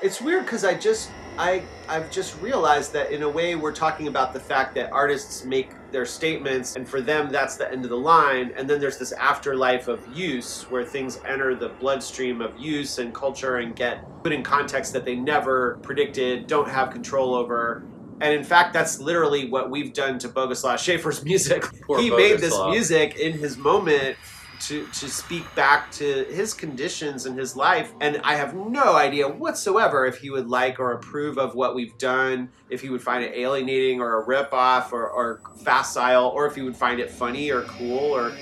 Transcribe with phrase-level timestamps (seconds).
[0.00, 4.06] It's weird because I just I I've just realized that in a way we're talking
[4.06, 7.90] about the fact that artists make their statements and for them that's the end of
[7.90, 12.56] the line and then there's this afterlife of use where things enter the bloodstream of
[12.56, 17.34] use and culture and get put in context that they never predicted, don't have control
[17.34, 17.84] over.
[18.20, 21.64] And in fact, that's literally what we've done to Boguslav Schaeffer's music.
[21.86, 24.16] Poor he made this music in his moment
[24.60, 27.92] to, to speak back to his conditions and his life.
[28.00, 31.96] And I have no idea whatsoever if he would like or approve of what we've
[31.98, 36.54] done, if he would find it alienating or a ripoff or, or facile, or if
[36.54, 38.40] he would find it funny or cool or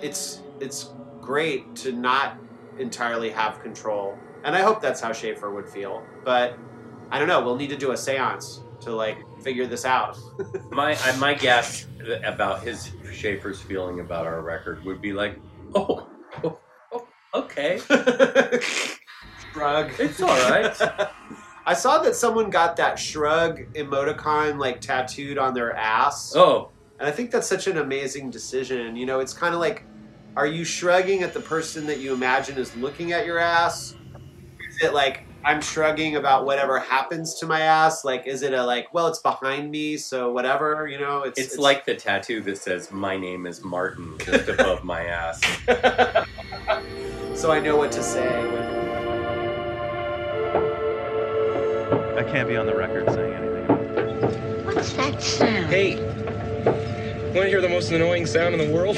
[0.00, 2.38] it's it's great to not
[2.76, 4.24] entirely have control.
[4.44, 6.10] And I hope that's how Schaeffer would feel.
[6.24, 6.64] But
[7.10, 10.18] I don't know, we'll need to do a seance to like figure this out.
[10.70, 11.86] My I, my guess
[12.24, 15.38] about his Schaeffer's feeling about our record would be like,
[15.74, 16.08] oh,
[16.42, 16.58] oh,
[16.92, 17.78] oh okay,
[19.52, 19.90] Shrug.
[19.98, 20.74] it's all right.
[21.66, 26.34] I saw that someone got that shrug emoticon like tattooed on their ass.
[26.34, 28.96] Oh, And I think that's such an amazing decision.
[28.96, 29.84] You know, it's kind of like
[30.34, 33.94] are you shrugging at the person that you imagine is looking at your ass?
[34.68, 38.04] Is it like I'm shrugging about whatever happens to my ass?
[38.04, 41.22] Like is it a like, well, it's behind me, so whatever, you know?
[41.22, 45.40] It's it's, like the tattoo that says "My name is Martin" just above my ass.
[47.34, 48.28] so I know what to say.
[52.16, 54.64] I can't be on the record saying anything about this.
[54.64, 55.66] What's that sound?
[55.66, 55.96] Hey,
[57.34, 58.96] want to hear the most annoying sound in the world?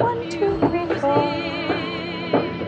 [0.00, 1.49] One, two, three, four.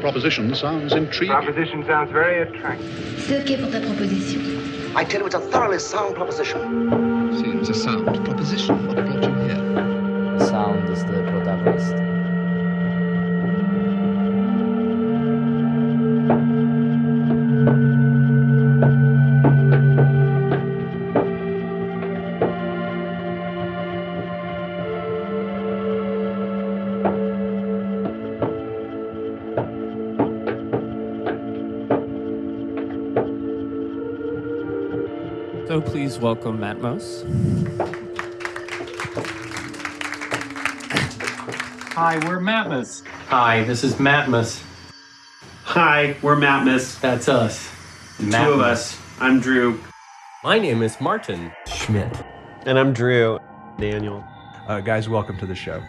[0.02, 1.34] Proposition sounds intriguing.
[1.36, 2.90] Proposition sounds very attractive.
[3.18, 4.40] C'est OK pour ta proposition.
[4.96, 6.60] I tell you, it's a thoroughly sound proposition.
[7.40, 8.88] Seems a sound proposition.
[8.88, 10.38] What brought you here?
[10.38, 12.11] The sound is the protagonist.
[36.22, 37.24] Welcome Matmos.
[41.94, 43.04] Hi, we're Matmos.
[43.26, 44.62] Hi, this is Matmos.
[45.64, 47.00] Hi, we're Matmos.
[47.00, 47.68] That's us.
[48.18, 48.96] Two of us.
[49.18, 49.80] I'm Drew.
[50.44, 52.16] My name is Martin Schmidt.
[52.66, 53.40] And I'm Drew.
[53.78, 54.24] Daniel.
[54.68, 55.82] Uh, guys, welcome to the show.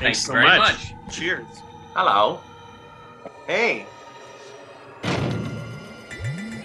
[0.00, 0.94] Thanks so very much.
[0.94, 1.14] much.
[1.14, 1.44] Cheers.
[1.92, 2.40] Hello.
[3.46, 3.84] Hey.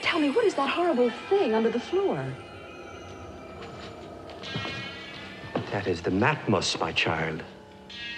[0.02, 2.26] Tell me, what is that horrible thing under the floor?
[5.72, 7.44] That is the Matmos, my child.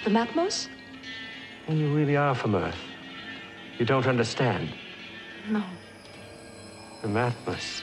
[0.06, 0.70] The Matmos?
[1.68, 2.78] And you really are from Earth.
[3.78, 4.74] You don't understand.
[5.50, 5.62] No.
[7.02, 7.82] The Matmos.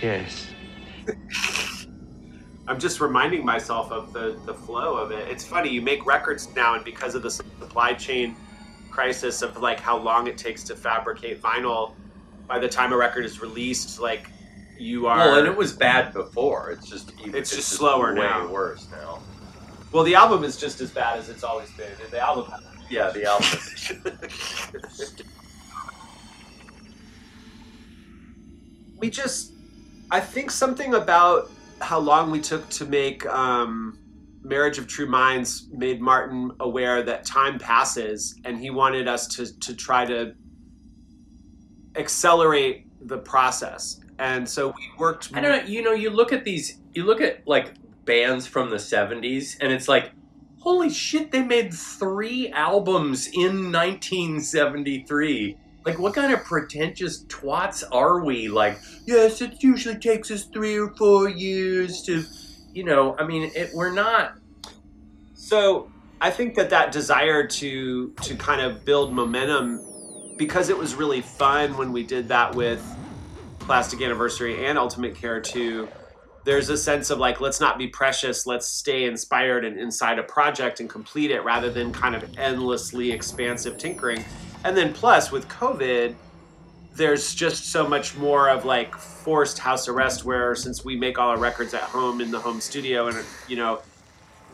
[0.00, 0.48] Yes.
[2.66, 5.28] I'm just reminding myself of the, the flow of it.
[5.28, 8.36] It's funny, you make records now, and because of the supply chain
[8.90, 11.92] crisis of like how long it takes to fabricate vinyl,
[12.48, 14.30] by the time a record is released, like
[14.78, 15.18] you are.
[15.18, 16.70] Well, and it was bad before.
[16.70, 18.48] It's just even, It's just slower way now.
[18.48, 19.20] worse now.
[19.92, 21.90] Well, the album is just as bad as it's always been.
[22.02, 22.52] and The album.
[22.90, 23.48] Yeah, the album.
[28.98, 29.52] we just
[30.10, 31.50] i think something about
[31.80, 33.98] how long we took to make um,
[34.42, 39.58] marriage of true minds made martin aware that time passes and he wanted us to,
[39.60, 40.34] to try to
[41.96, 45.68] accelerate the process and so we worked I don't know.
[45.68, 46.78] You know, you look at these.
[46.94, 50.12] You look at like bands from the '70s, and it's like,
[50.60, 51.30] holy shit!
[51.30, 55.56] They made three albums in 1973.
[55.84, 58.48] Like, what kind of pretentious twats are we?
[58.48, 62.24] Like, yes, it usually takes us three or four years to,
[62.72, 63.16] you know.
[63.18, 64.34] I mean, it, we're not.
[65.34, 65.90] so
[66.20, 69.80] i think that that desire to to kind of build momentum
[70.38, 72.82] because it was really fun when we did that with
[73.66, 75.88] plastic anniversary and ultimate care 2
[76.46, 80.22] there's a sense of like let's not be precious let's stay inspired and inside a
[80.22, 84.24] project and complete it rather than kind of endlessly expansive tinkering.
[84.64, 86.14] And then plus with covid
[86.94, 91.28] there's just so much more of like forced house arrest where since we make all
[91.28, 93.18] our records at home in the home studio and
[93.48, 93.80] you know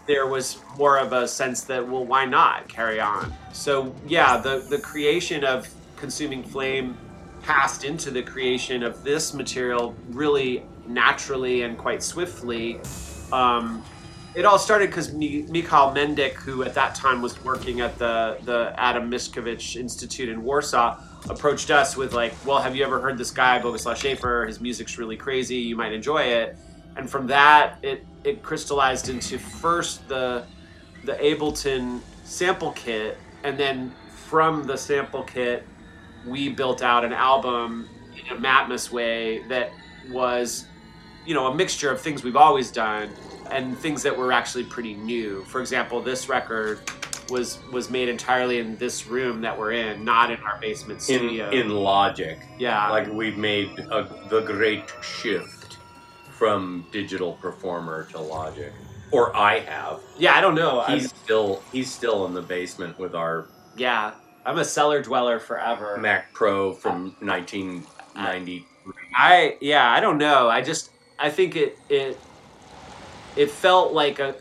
[0.06, 3.30] there was more of a sense that well why not carry on?
[3.52, 6.96] So yeah the the creation of consuming flame
[7.42, 12.80] passed into the creation of this material really naturally and quite swiftly
[13.32, 13.82] um,
[14.34, 18.72] it all started because Mikhail Mendyk, who at that time was working at the the
[18.78, 20.98] Adam Mickiewicz Institute in Warsaw,
[21.28, 24.46] approached us with like, "Well, have you ever heard this guy Boguslav Schaeffer?
[24.46, 25.56] His music's really crazy.
[25.56, 26.56] You might enjoy it."
[26.96, 30.44] And from that, it it crystallized into first the
[31.04, 35.66] the Ableton sample kit, and then from the sample kit,
[36.26, 39.72] we built out an album in a Matmos way that
[40.10, 40.66] was,
[41.26, 43.10] you know, a mixture of things we've always done
[43.50, 45.42] and things that were actually pretty new.
[45.44, 46.80] For example, this record
[47.30, 51.50] was was made entirely in this room that we're in, not in our basement studio.
[51.50, 52.38] in Logic.
[52.58, 55.78] yeah, Like we've made a, the great shift
[56.30, 58.72] from digital performer to Logic.
[59.12, 60.00] Or I have.
[60.18, 60.34] yeah.
[60.34, 60.82] I don't know.
[60.82, 63.46] He's still he's still in the basement with our
[63.76, 64.12] yeah,
[64.44, 65.96] I'm a cellar dweller forever.
[65.98, 68.66] Mac Pro from 1990.
[69.14, 70.48] I yeah, I don't know.
[70.48, 72.18] I just I think it it
[73.36, 74.34] it felt like a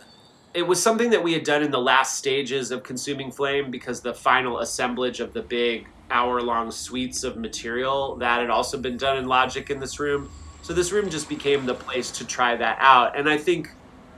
[0.53, 4.01] it was something that we had done in the last stages of consuming flame because
[4.01, 8.97] the final assemblage of the big hour long suites of material that had also been
[8.97, 10.29] done in logic in this room
[10.61, 13.69] so this room just became the place to try that out and i think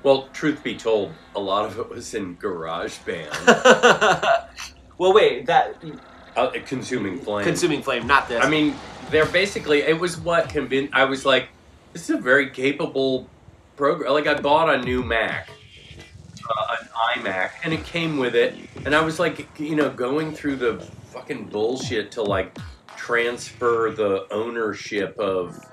[0.02, 3.30] Well, truth be told, a lot of it was in GarageBand,
[4.98, 5.76] well wait that
[6.36, 7.44] uh, consuming flame.
[7.46, 8.76] consuming flame not this I mean,
[9.10, 10.94] they're basically it was what convinced.
[10.94, 11.50] I was like,
[11.94, 13.28] this is a very capable
[13.76, 14.14] program.
[14.14, 15.50] Like I bought a new Mac,
[16.50, 18.56] uh, an iMac, and it came with it,
[18.86, 20.80] and I was like, you know, going through the
[21.12, 22.58] fucking bullshit to like
[22.98, 25.64] transfer the ownership of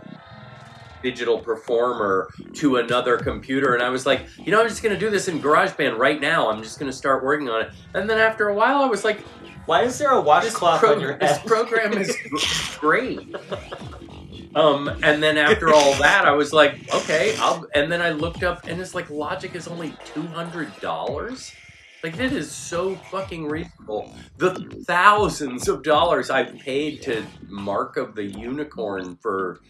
[1.02, 5.10] digital performer to another computer and I was like, you know, I'm just gonna do
[5.10, 6.50] this in GarageBand right now.
[6.50, 7.72] I'm just gonna start working on it.
[7.94, 9.20] And then after a while I was like,
[9.66, 11.20] why is there a washcloth on your head?
[11.20, 12.16] this program is
[12.80, 13.34] great.
[14.54, 17.66] Um, and then after all that, I was like, okay, I'll.
[17.74, 21.52] And then I looked up, and it's like Logic is only two hundred dollars.
[22.02, 24.14] Like it is so fucking reasonable.
[24.38, 24.54] The
[24.86, 29.60] thousands of dollars I've paid to Mark of the Unicorn for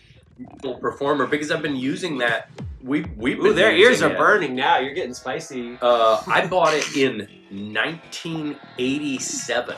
[0.80, 2.48] Performer because I've been using that.
[2.82, 4.18] We we've Ooh, their ears are it.
[4.18, 9.76] burning now you're getting spicy Uh, I bought it in 1987.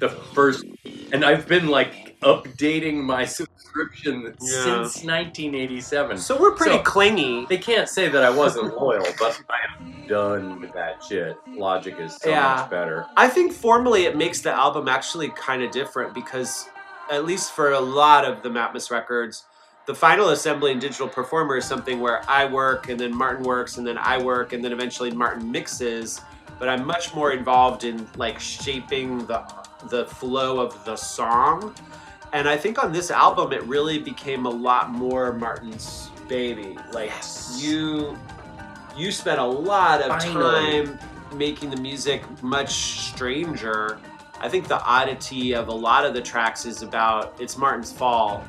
[0.00, 0.64] The first,
[1.12, 4.64] and I've been like updating my subscription Yeah.
[4.64, 6.16] since 1987.
[6.18, 10.06] so we're pretty So- clingy They can't say that I wasn't loyal, but I am
[10.08, 11.36] done with that shit.
[11.48, 12.56] Logic is so Yeah.
[12.60, 13.06] much better.
[13.16, 16.68] I think formally it makes the album actually kind of different because,
[17.10, 19.44] at least for a lot of the Matmos records,
[19.86, 23.76] the final assembly and digital performer is something where I work and then Martin works
[23.76, 26.20] and then I work and then eventually Martin mixes.
[26.58, 29.44] But I'm much more involved in like shaping the
[29.90, 31.74] the flow of the song.
[32.32, 36.78] And I think on this album it really became a lot more Martin's baby.
[36.92, 37.12] Like
[37.56, 38.16] you
[38.96, 40.86] you spent a lot of Finally.
[40.86, 40.98] time
[41.36, 42.72] making the music much
[43.10, 43.98] stranger.
[44.44, 48.42] I think the oddity of a lot of the tracks is about it's Martin's fault.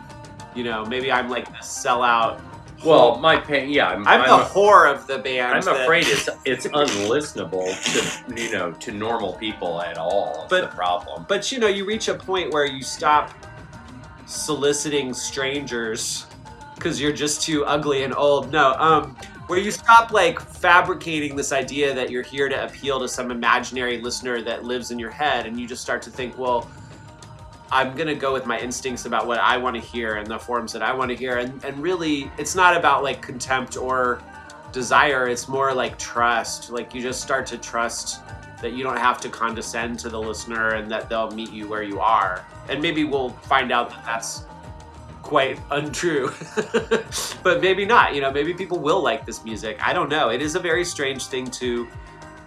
[0.53, 2.41] You know, maybe I'm like the sellout.
[2.83, 5.55] Well, my pain, yeah, I'm, I'm, I'm the a- whore of the band.
[5.55, 7.65] I'm that- afraid it's it's unlistenable
[8.35, 10.47] to you know to normal people at all.
[10.49, 11.25] But- the problem.
[11.29, 13.31] But you know, you reach a point where you stop
[14.25, 16.25] soliciting strangers
[16.75, 18.51] because you're just too ugly and old.
[18.51, 19.15] No, um,
[19.47, 24.01] where you stop like fabricating this idea that you're here to appeal to some imaginary
[24.01, 26.69] listener that lives in your head, and you just start to think, well,
[27.71, 30.71] I'm gonna go with my instincts about what I want to hear and the forms
[30.73, 34.21] that I want to hear, and and really, it's not about like contempt or
[34.71, 35.27] desire.
[35.27, 36.69] It's more like trust.
[36.69, 38.21] Like you just start to trust
[38.61, 41.83] that you don't have to condescend to the listener and that they'll meet you where
[41.83, 42.45] you are.
[42.69, 44.43] And maybe we'll find out that that's
[45.25, 46.31] quite untrue.
[47.43, 48.13] but maybe not.
[48.13, 49.77] You know, maybe people will like this music.
[49.81, 50.29] I don't know.
[50.29, 51.87] It is a very strange thing to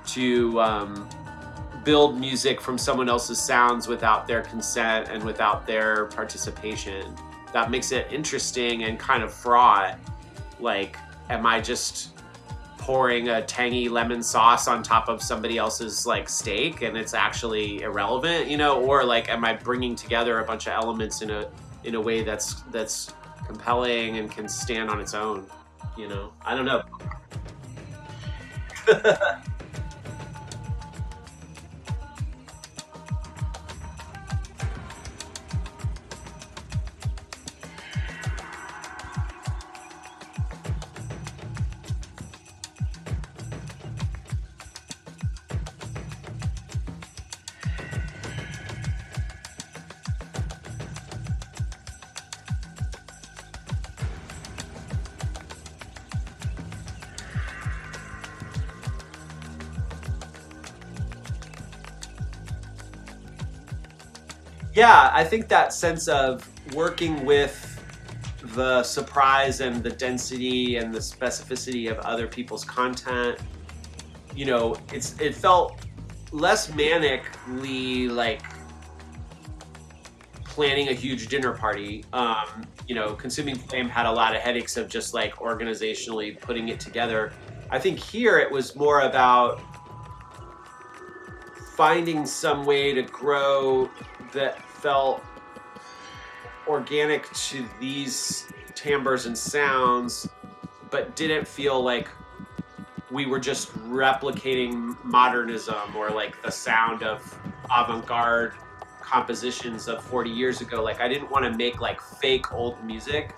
[0.06, 1.08] to um,
[1.84, 7.14] build music from someone else's sounds without their consent and without their participation.
[7.52, 9.98] That makes it interesting and kind of fraught.
[10.60, 10.96] Like,
[11.30, 12.10] am I just
[12.78, 17.82] pouring a tangy lemon sauce on top of somebody else's like steak and it's actually
[17.82, 21.48] irrelevant, you know, or like am I bringing together a bunch of elements in a
[21.84, 23.12] in a way that's that's
[23.46, 25.46] compelling and can stand on its own,
[25.96, 26.32] you know?
[26.44, 26.82] I don't know.
[64.78, 67.52] yeah, I think that sense of working with
[68.54, 73.40] the surprise and the density and the specificity of other people's content,
[74.36, 75.84] you know, it's it felt
[76.30, 78.40] less manically like
[80.44, 82.04] planning a huge dinner party.
[82.12, 86.68] Um, you know, Consuming Flame had a lot of headaches of just like organizationally putting
[86.68, 87.32] it together.
[87.68, 89.60] I think here it was more about
[91.74, 93.90] finding some way to grow
[94.32, 95.22] that felt
[96.66, 100.28] organic to these timbres and sounds,
[100.90, 102.08] but didn't feel like
[103.10, 108.52] we were just replicating modernism or like the sound of avant-garde
[109.00, 110.82] compositions of 40 years ago.
[110.82, 113.34] Like I didn't want to make like fake old music.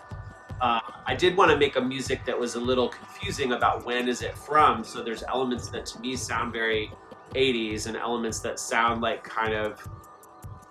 [0.61, 4.09] Uh, I did want to make a music that was a little confusing about when
[4.09, 4.85] is it from.
[4.85, 6.92] So there's elements that to me sound very
[7.35, 9.88] 80s and elements that sound like kind of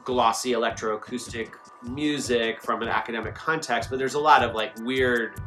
[0.10, 3.92] glossy electroacoustic music from an academic context.
[3.92, 5.40] But there's a lot of like weird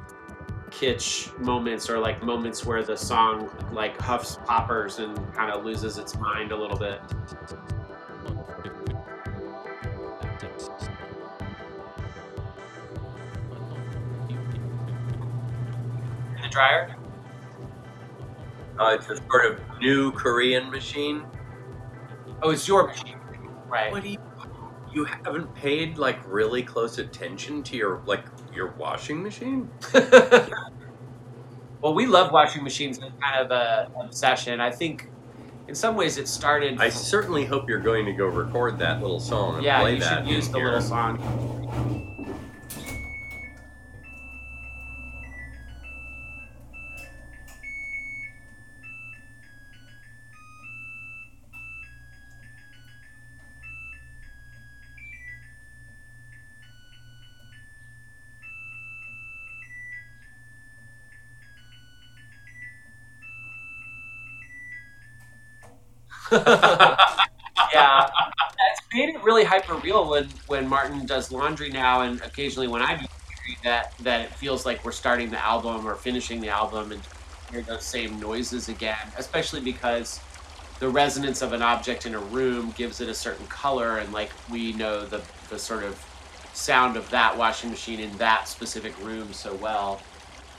[0.70, 5.98] kitsch moments or like moments where the song like huffs poppers and kind of loses
[5.98, 7.00] its mind a little bit.
[16.36, 16.94] In the dryer?
[18.78, 21.24] Uh, it's a sort of new Korean machine.
[22.42, 23.18] Oh, it's your machine,
[23.66, 23.92] right?
[24.92, 25.04] You?
[25.04, 29.70] Haven't paid like really close attention to your like your washing machine?
[31.80, 32.98] well, we love washing machines.
[32.98, 34.60] It's kind of a obsession.
[34.60, 35.08] I think,
[35.68, 36.80] in some ways, it started.
[36.80, 40.00] I certainly hope you're going to go record that little song and yeah, play you
[40.00, 40.26] that.
[40.26, 40.66] should use the here.
[40.66, 41.61] little song.
[67.74, 68.06] yeah,
[68.72, 72.82] it's made it really hyper real when when Martin does laundry now, and occasionally when
[72.82, 76.48] I do laundry, that that it feels like we're starting the album or finishing the
[76.48, 77.02] album and
[77.50, 79.12] hear those same noises again.
[79.16, 80.20] Especially because
[80.80, 84.32] the resonance of an object in a room gives it a certain color, and like
[84.50, 86.04] we know the the sort of
[86.54, 90.00] sound of that washing machine in that specific room so well.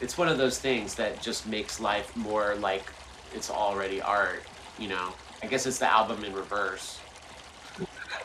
[0.01, 2.92] It's one of those things that just makes life more like
[3.34, 4.44] it's already art,
[4.77, 5.13] you know.
[5.43, 7.00] I guess it's the album in reverse.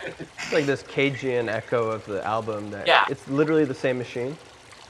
[0.07, 3.05] It's like this Cajun echo of the album that Yeah.
[3.11, 4.39] it's literally the same machine.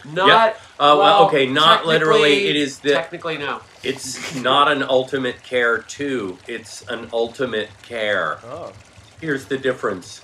[0.04, 0.44] Not Yeah.
[0.46, 2.48] Uh, well, well, okay, not literally.
[2.48, 2.92] It is the.
[2.92, 3.60] technically no.
[3.82, 6.38] It's not an ultimate care two.
[6.46, 8.38] It's an ultimate care.
[8.44, 8.72] Oh.
[9.20, 10.20] Here's the difference.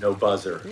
[0.00, 0.62] No buzzer.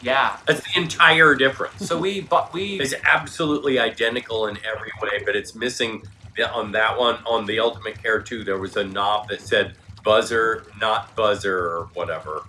[0.00, 0.36] Yeah.
[0.46, 1.88] That's the entire difference.
[1.88, 6.08] So we but we It's absolutely identical in every way, but it's missing the-
[6.40, 7.16] on that one.
[7.26, 11.88] On the Ultimate Care 2, there was a knob that said buzzer, not buzzer, or
[11.94, 12.44] whatever.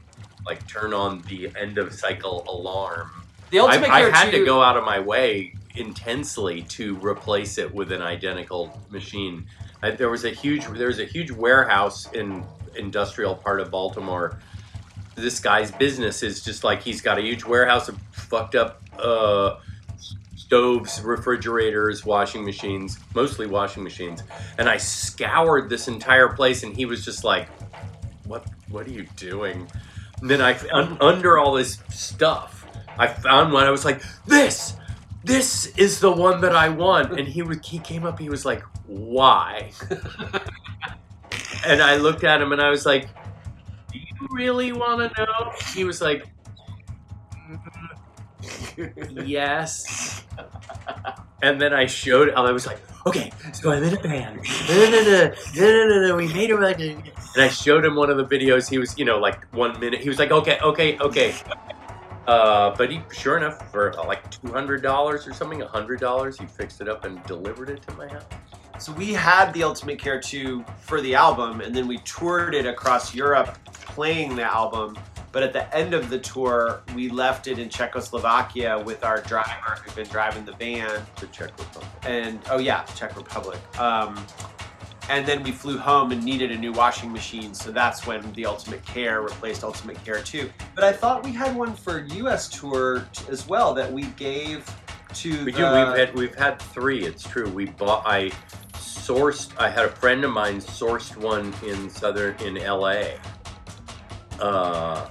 [0.45, 3.11] Like turn on the end of cycle alarm.
[3.51, 6.95] The Ultimate I, I Care had 2 to go out of my way intensely to
[6.97, 9.45] replace it with an identical machine.
[9.81, 12.43] I, there was a huge there was a huge warehouse in
[12.75, 14.39] industrial part of Baltimore.
[15.15, 19.57] This guy's business is just like he's got a huge warehouse of fucked up uh,
[20.49, 24.23] stoves, refrigerators, washing machines, mostly washing machines.
[24.57, 27.47] And I scoured this entire place, and he was just like,
[28.25, 28.47] "What?
[28.67, 29.67] What are you doing?"
[30.21, 32.65] And then I, un, under all this stuff,
[32.97, 33.63] I found one.
[33.63, 34.73] I was like, "This,
[35.23, 38.17] this is the one that I want." And he was, he came up.
[38.17, 39.71] He was like, "Why?"
[41.63, 43.07] and I looked at him, and I was like,
[43.93, 46.25] "Do you really want to know?" He was like,
[49.25, 50.23] "Yes."
[51.41, 52.33] And then I showed.
[52.33, 54.41] I was like, "Okay, so I'm in a band.
[54.67, 56.15] No, no, no, no, no, no, no.
[56.17, 57.01] We made a record."
[57.33, 58.69] And I showed him one of the videos.
[58.69, 60.01] He was, you know, like one minute.
[60.01, 61.33] He was like, "Okay, okay, okay."
[62.27, 66.37] Uh, but he, sure enough, for uh, like two hundred dollars or something, hundred dollars,
[66.37, 68.25] he fixed it up and delivered it to my house.
[68.79, 72.65] So we had the Ultimate Care 2 for the album, and then we toured it
[72.65, 74.97] across Europe playing the album.
[75.31, 79.79] But at the end of the tour, we left it in Czechoslovakia with our driver
[79.83, 81.05] who'd been driving the van.
[81.19, 81.89] The Czech Republic.
[82.03, 83.59] And, oh yeah, Czech Republic.
[83.79, 84.25] Um,
[85.09, 88.45] and then we flew home and needed a new washing machine, so that's when the
[88.45, 90.49] Ultimate Care replaced Ultimate Care 2.
[90.75, 94.71] But I thought we had one for US tour t- as well that we gave
[95.15, 95.57] to We the...
[95.57, 95.63] do.
[95.63, 97.05] We've had we've had three.
[97.05, 97.49] It's true.
[97.49, 98.03] We bought.
[98.05, 98.31] I
[98.73, 99.49] sourced.
[99.57, 103.19] I had a friend of mine sourced one in southern in L.A.
[104.39, 105.07] Uh,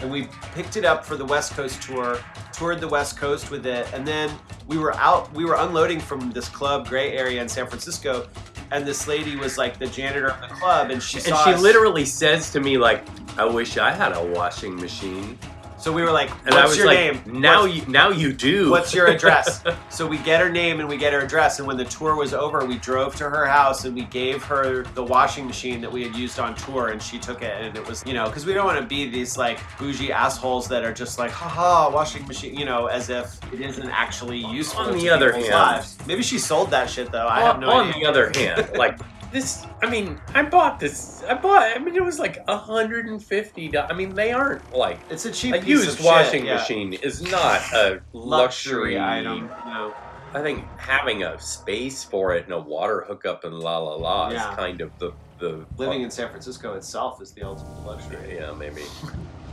[0.00, 2.18] and we picked it up for the West Coast tour,
[2.52, 4.30] toured the West Coast with it, and then
[4.66, 8.28] we were out, we were unloading from this club, Gray Area in San Francisco,
[8.72, 11.62] and this lady was like the janitor of the club, and she And she us.
[11.62, 13.04] literally says to me like,
[13.38, 15.38] "I wish I had a washing machine."
[15.86, 17.40] So we were like, And "What's I was your like, name?
[17.40, 19.62] "Now What's- you, now you do." What's your address?
[19.88, 21.60] so we get her name and we get her address.
[21.60, 24.82] And when the tour was over, we drove to her house and we gave her
[24.94, 26.88] the washing machine that we had used on tour.
[26.88, 27.54] And she took it.
[27.62, 30.66] And it was, you know, because we don't want to be these like bougie assholes
[30.70, 34.80] that are just like, haha, washing machine, you know, as if it isn't actually useful.
[34.86, 35.98] On the to other people's hand- lives.
[36.08, 37.28] maybe she sold that shit though.
[37.28, 38.00] I on, have no on idea.
[38.02, 38.98] the other hand, like
[39.32, 41.22] this, I mean, I bought this.
[41.24, 41.76] I bought.
[41.76, 43.76] I mean, it was like hundred and fifty.
[43.76, 46.54] I mean, they aren't like it's a cheap a used of shit, washing yeah.
[46.56, 49.48] machine is not a luxury, luxury item.
[49.66, 49.94] No.
[50.34, 54.30] I think having a space for it and a water hookup and la la la
[54.30, 54.50] Yeah.
[54.50, 58.36] is kind of the the Living in San Francisco itself is the ultimate luxury.
[58.36, 58.82] Yeah, maybe.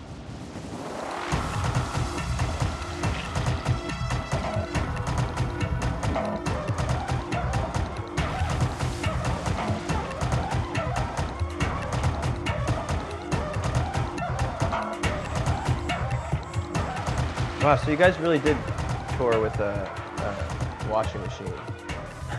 [17.64, 18.58] Wow, so you guys really did
[19.18, 21.54] tour with a, a washing machine.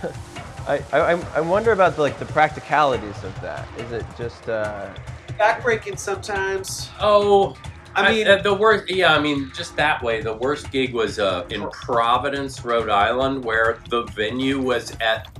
[0.69, 3.66] I, I, I wonder about the, like the practicalities of that.
[3.78, 4.93] Is it just uh,
[5.38, 6.90] Backbreaking sometimes.
[7.00, 7.57] Oh,
[7.95, 8.90] I mean- uh, the worst.
[8.90, 10.21] Yeah, I mean, just that way.
[10.21, 15.31] The worst gig was uh, in Providence, Rhode Island, where the venue was at.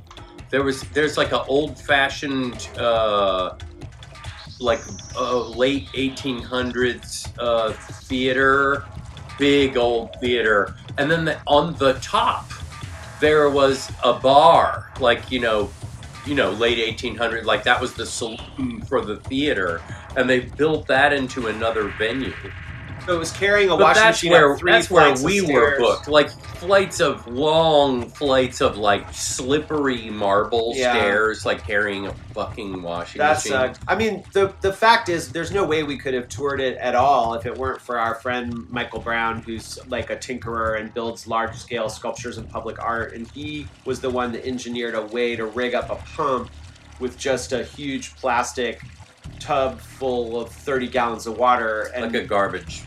[0.51, 3.57] There was there's like an old fashioned, uh,
[4.61, 4.81] like
[5.17, 8.85] uh, late 1800s uh, theater,
[9.39, 12.51] big old theater, and then the, on the top
[13.21, 15.71] there was a bar, like you know,
[16.27, 19.81] you know, late 1800, like that was the saloon for the theater,
[20.17, 22.35] and they built that into another venue.
[23.07, 26.09] So it was carrying a But washing that's machine where that's where we were booked,
[26.09, 30.93] like flights of long flights of like slippery marble Yeah.
[30.95, 33.53] stairs, like carrying a fucking washing That machine.
[33.53, 33.81] sucked.
[33.87, 36.95] I mean, the the fact is, there's no way we could have toured it at
[36.95, 41.27] all if it weren't for our friend Michael Brown, who's like a tinkerer and builds
[41.27, 43.13] large scale sculptures and public art.
[43.15, 46.49] And he was the one that engineered a way to rig up a pump
[47.01, 48.81] with just a huge plastic
[49.41, 51.91] tub full of 30 gallons of water.
[51.95, 52.83] And like a garbage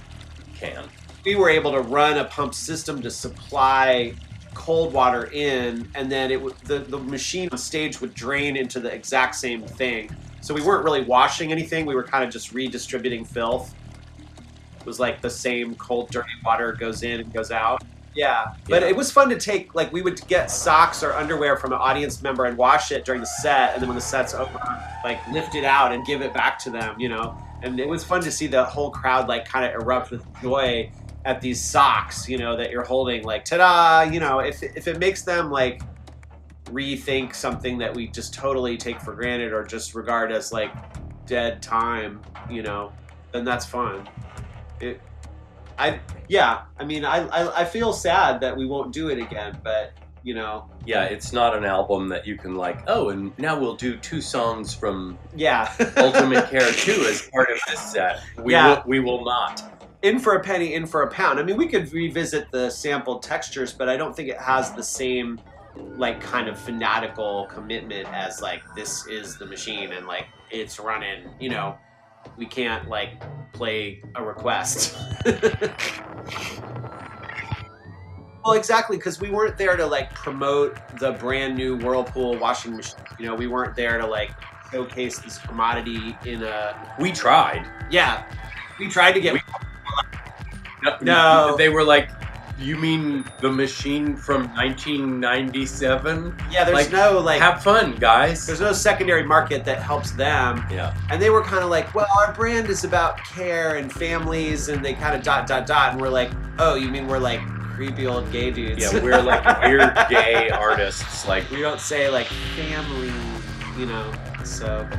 [0.59, 0.83] can.
[1.25, 4.13] we were able to run a pump system to supply
[4.53, 8.79] cold water in, and then it would the, the machine on stage would drain into
[8.79, 10.09] the exact same thing.
[10.41, 11.85] So we weren't really washing anything.
[11.85, 13.73] We were kind of just redistributing filth.
[14.79, 17.83] It was like the same cold, dirty water goes in and goes out.
[18.15, 18.87] Yeah, but Yeah.
[18.89, 19.75] it was fun to take.
[19.75, 23.21] Like we would get socks or underwear from an audience member and wash it during
[23.21, 24.59] the set, and then when the set's over,
[25.03, 26.99] like lift it out and give it back to them.
[26.99, 30.11] You know, and it was fun to see the whole crowd like kind of erupt
[30.11, 30.91] with joy
[31.25, 32.27] at these socks.
[32.27, 33.23] You know that you're holding.
[33.23, 34.09] Like ta-da!
[34.11, 35.81] You know, if if it makes them like
[36.65, 40.71] rethink something that we just totally take for granted or just regard as like
[41.25, 42.91] dead time, you know,
[43.31, 44.07] then that's fun.
[44.79, 45.01] It,
[45.77, 49.59] I yeah, I mean, I, I I feel sad that we won't do it again,
[49.63, 49.93] but
[50.27, 52.79] you know, Yeah, it's not an album that you can like.
[52.87, 55.71] Oh, and now we'll do two songs from yeah.
[55.97, 58.21] Ultimate Care 2 as part of this set.
[58.43, 58.67] We Yeah.
[58.75, 59.63] will, we will not.
[60.01, 61.39] in for a penny, in for a pound.
[61.39, 64.83] I mean, we could revisit the sampled textures, but I don't think it has the
[64.83, 65.39] same
[65.95, 71.29] like kind of fanatical commitment as like this is the machine and like it's running.
[71.39, 71.77] You know,
[72.37, 73.11] we can't like
[73.53, 74.97] play a request.
[78.47, 82.99] well, exactly, because we weren't there to like promote the brand new Whirlpool washing machine.
[83.19, 84.31] You know, we weren't there to like
[84.71, 86.95] showcase this commodity in a.
[86.99, 87.65] We tried.
[87.91, 88.23] Yeah,
[88.79, 89.35] we tried to get.
[90.83, 91.55] No, No.
[91.57, 92.09] They were like,
[92.59, 96.35] you mean the machine from 1997?
[96.49, 97.39] Yeah, there's Like, no like.
[97.41, 98.45] Have fun, guys.
[98.47, 100.63] there's no secondary market that helps them.
[100.71, 100.95] Yeah.
[101.11, 104.83] And they were kind of like, well, our brand is about care and families, and
[104.83, 107.41] they kind of dot dot dot, and we're like, oh, you mean we're like
[107.77, 108.81] creepy old gay dudes?
[108.81, 111.27] Yeah, we're like weird gay artists.
[111.27, 113.13] Like, we don't say like family,
[113.77, 114.11] you know.
[114.43, 114.89] So.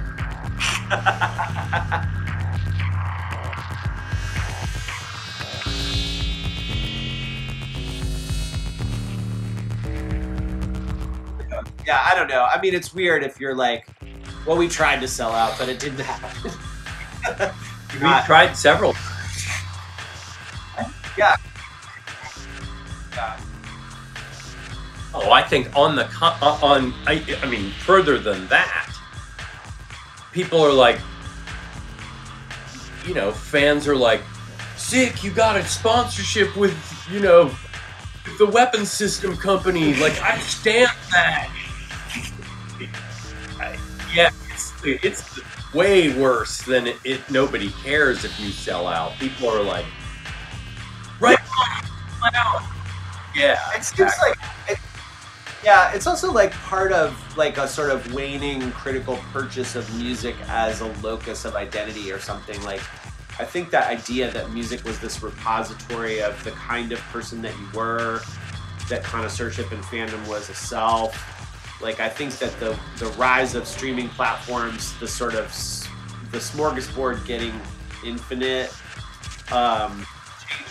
[11.84, 12.44] yeah, I don't know.
[12.44, 13.88] I mean, it's weird if you're like,
[14.46, 16.52] well, we tried to sell out, but it didn't happen.
[17.94, 18.94] we tried several.
[21.16, 21.34] Yeah.
[25.14, 28.92] Oh, I think on the uh, on I, I mean further than that,
[30.33, 31.00] people are like,
[33.07, 34.22] you know, fans are like
[34.76, 35.24] sick.
[35.24, 36.76] You got a sponsorship with,
[37.11, 37.50] you know,
[38.38, 39.94] the weapons system company.
[39.94, 41.50] Like, I stand that.
[44.14, 45.40] Yeah, it's, it's
[45.74, 47.20] way worse than it, it.
[47.31, 49.12] Nobody cares if you sell out.
[49.18, 49.85] People are like,
[51.20, 51.38] right
[52.35, 52.62] out.
[53.34, 54.38] Yeah, It seems like,
[54.68, 54.78] it,
[55.64, 60.36] yeah, it's also like part of like a sort of waning critical purchase of music
[60.48, 62.62] as a locus of identity or something.
[62.62, 62.80] Like,
[63.38, 67.52] I think that idea that music was this repository of the kind of person that
[67.58, 68.20] you were,
[68.88, 71.34] that connoisseurship and fandom was a self.
[71.80, 75.46] Like, I think that the the rise of streaming platforms, the sort of
[76.32, 77.52] the smorgasbord getting
[78.04, 78.74] infinite,
[79.52, 80.04] um,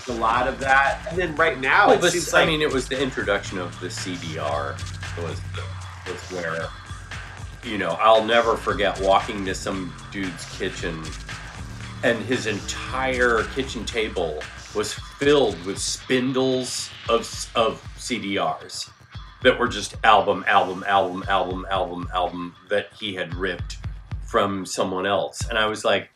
[0.10, 1.06] a lot of that.
[1.10, 3.78] And then right now, Well, it seems like I mean, it was the introduction of
[3.80, 4.76] the CDR
[5.22, 6.67] was the, was where
[7.63, 11.04] you know I'll never forget walking to some dude's kitchen,
[12.04, 14.41] and his entire kitchen table
[14.76, 17.22] was filled with spindles of
[17.56, 18.89] of CDRs
[19.43, 23.78] that were just album, album, album, album, album, album that he had ripped
[24.26, 26.10] from someone else, and I was like,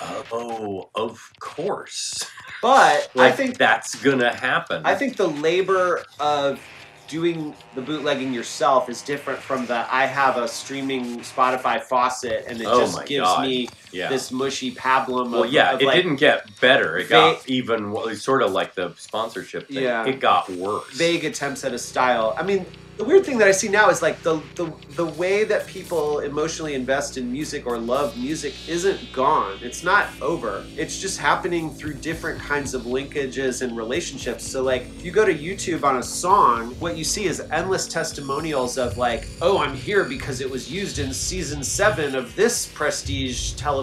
[0.00, 2.24] oh, of course.
[2.62, 4.82] But Like, I think that's gonna happen.
[4.86, 6.60] I think the labor of
[7.08, 12.62] doing the bootlegging yourself is different from the I have a streaming Spotify faucet and
[12.62, 13.42] it Oh just gives God.
[13.42, 14.08] me Yeah.
[14.08, 16.98] this mushy pablum well, of, yeah, of it like, didn't get better.
[16.98, 19.84] It va- got even sort of like the sponsorship thing.
[19.84, 20.06] Yeah.
[20.06, 20.90] It got worse.
[20.94, 22.34] vague attempts at a style.
[22.36, 22.66] I mean,
[22.98, 26.20] the weird thing that I see now is like the, the the way that people
[26.20, 29.58] emotionally invest in music or love music isn't gone.
[29.62, 30.64] It's not over.
[30.76, 34.46] It's just happening through different kinds of linkages and relationships.
[34.46, 37.88] So like if you go to YouTube on a song, what you see is endless
[37.88, 42.66] testimonials of like, oh, I'm here because it was used in season seven of this
[42.66, 43.81] prestige television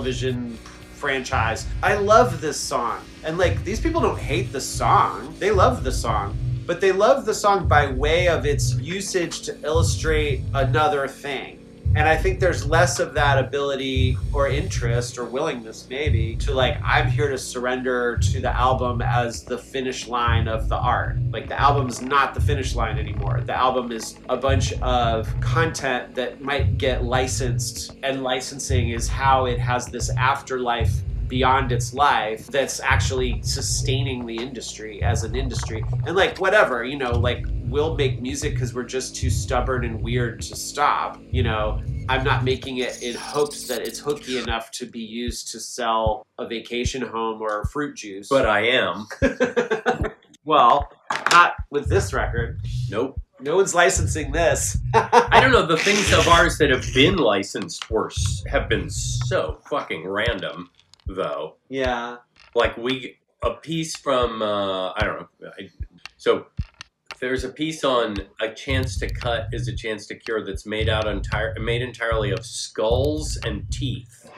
[0.94, 1.66] franchise.
[1.82, 3.02] I love this song.
[3.24, 5.34] And like these people don't hate the song.
[5.40, 6.38] They love the song.
[6.66, 11.59] But they love the song by way of its usage to illustrate another thing.
[11.96, 16.80] And I think there's less of that ability or interest or willingness, maybe, to like,
[16.84, 21.18] I'm here to surrender to the album as the finish line of the art.
[21.32, 23.42] Like, the album's not the finish line anymore.
[23.42, 29.46] The album is a bunch of content that might get licensed, and licensing is how
[29.46, 30.94] it has this afterlife
[31.30, 35.84] beyond its life that's actually sustaining the industry as an industry.
[36.06, 40.02] And like whatever, you know, like we'll make music because we're just too stubborn and
[40.02, 41.22] weird to stop.
[41.30, 45.52] You know, I'm not making it in hopes that it's hooky enough to be used
[45.52, 48.28] to sell a vacation home or fruit juice.
[48.28, 49.08] but I am.
[50.44, 50.92] well,
[51.32, 52.60] not with this record.
[52.90, 53.20] Nope.
[53.42, 54.78] No one's licensing this.
[54.94, 55.66] I don't know.
[55.66, 58.12] The things of ours that have been licensed were
[58.48, 60.70] have been so fucking random,
[61.10, 61.56] though.
[61.70, 62.18] yeah.
[62.56, 65.28] Like we a piece from uh, I don't know.
[65.60, 65.70] I,
[66.18, 66.48] so
[67.20, 70.90] there's a piece on a chance to cut is a chance to cure that's made
[70.90, 74.30] out entire made entirely of skulls and teeth,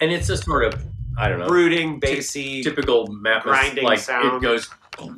[0.00, 0.86] and it's a sort of
[1.18, 2.62] I don't know Brooding, bassy.
[2.62, 4.36] typical map grinding like sound.
[4.36, 4.68] it goes.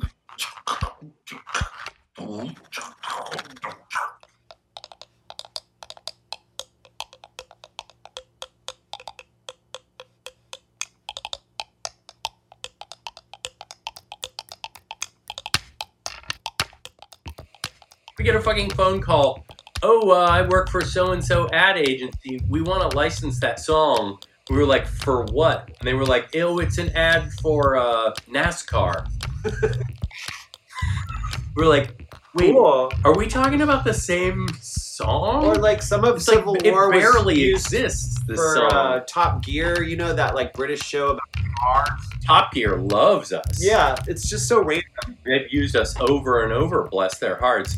[18.21, 19.43] We get a fucking phone call.
[19.81, 22.39] Oh, uh, I work for so and so ad agency.
[22.47, 24.19] We want to license that song.
[24.47, 25.71] We were like, for what?
[25.79, 29.07] And they were like, oh, it's an ad for uh, NASCAR.
[31.55, 32.93] we are like, wait, Cool.
[33.03, 35.43] are we talking about the same song?
[35.43, 38.19] Or like some of it's like, Civil it War was barely exists.
[38.27, 38.71] This for song.
[38.71, 41.21] uh, Top Gear, you know that like British show about
[41.59, 41.89] cars.
[42.23, 43.57] Top Gear loves us.
[43.59, 45.17] Yeah, it's just so random.
[45.25, 46.87] they've used us over and over.
[46.87, 47.77] Bless their hearts.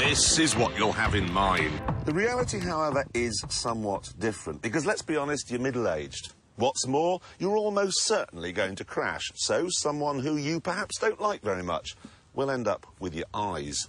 [0.00, 1.78] This is what you'll have in mind.
[2.06, 6.32] The reality, however, is somewhat different because let's be honest, you're middle aged.
[6.56, 11.42] What's more, you're almost certainly going to crash, so someone who you perhaps don't like
[11.42, 11.96] very much
[12.32, 13.88] will end up with your eyes.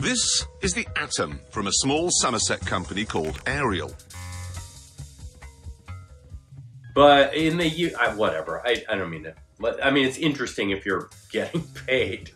[0.00, 3.94] This is the Atom from a small Somerset company called Ariel.
[6.92, 8.66] But in the U, I, whatever.
[8.66, 9.34] I, I don't mean to.
[9.60, 12.32] but, I mean, it's interesting if you're getting paid.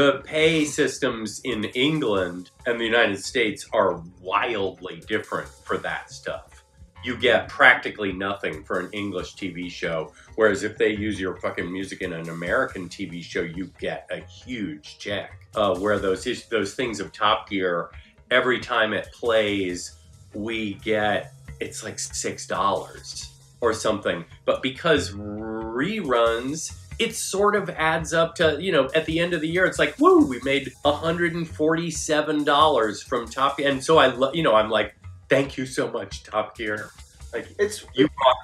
[0.00, 6.64] The pay systems in England and the United States are wildly different for that stuff.
[7.04, 11.70] You get practically nothing for an English TV show, whereas if they use your fucking
[11.70, 15.32] music in an American TV show, you get a huge check.
[15.54, 17.90] Uh, where those those things of Top Gear,
[18.30, 19.98] every time it plays,
[20.32, 24.24] we get it's like six dollars or something.
[24.46, 29.40] But because reruns, it sort of adds up to, you know, at the end of
[29.40, 33.70] the year, it's like, woo, we made $147 from Top Gear.
[33.70, 34.94] And so I, lo- you know, I'm like,
[35.30, 36.90] thank you so much, Top Gear.
[37.32, 38.36] Like, it's you brought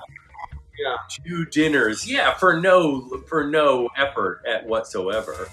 [0.79, 0.97] yeah.
[1.11, 5.49] two dinners, yeah, for no for no effort at whatsoever.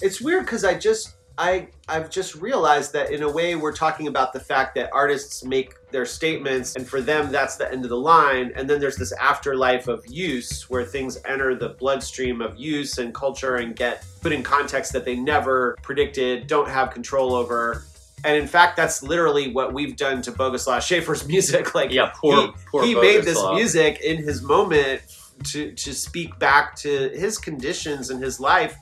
[0.00, 4.08] It's weird because I just I I've just realized that in a way we're talking
[4.08, 7.90] about the fact that artists make their statements and for them that's the end of
[7.90, 12.58] the line and then there's this afterlife of use where things enter the bloodstream of
[12.58, 17.34] use and culture and get put in context that they never predicted, don't have control
[17.34, 17.84] over.
[18.24, 21.72] And in fact, that's literally what we've done to Boguslav Schaeffer's music.
[21.72, 25.02] Like, yeah, poor, he, poor he made this music in his moment
[25.44, 28.76] to to speak back to his conditions in his life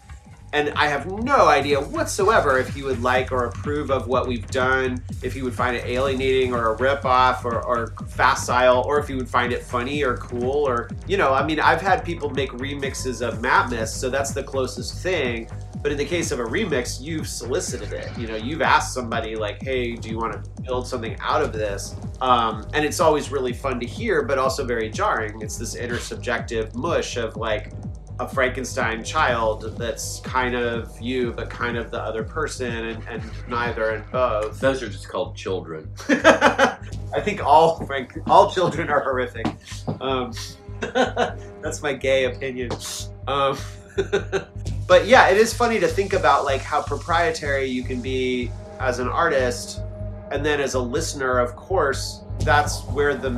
[0.52, 4.46] and I have no idea whatsoever if he would like or approve of what we've
[4.50, 9.08] done, if he would find it alienating or a ripoff or, or facile, or if
[9.08, 12.30] he would find it funny or cool or, you know, I mean, I've had people
[12.30, 15.48] make remixes of Matmos, so that's the closest thing.
[15.82, 18.08] But in the case of a remix, you've solicited it.
[18.18, 21.52] You know, you've asked somebody like, "Hey, do you want to build something out of
[21.52, 25.40] this?" Um, and it's always really fun to hear, but also very jarring.
[25.42, 27.72] It's this intersubjective mush of like,
[28.18, 33.22] a Frankenstein child that's kind of you, but kind of the other person, and, and
[33.48, 34.58] neither and both.
[34.60, 35.88] Those are just called children.
[36.08, 39.46] I think all Frank, all children are horrific.
[40.00, 40.32] Um,
[40.80, 42.70] that's my gay opinion.
[43.26, 43.58] Um,
[44.86, 48.50] but yeah, it is funny to think about like how proprietary you can be
[48.80, 49.80] as an artist,
[50.30, 53.30] and then as a listener, of course, that's where the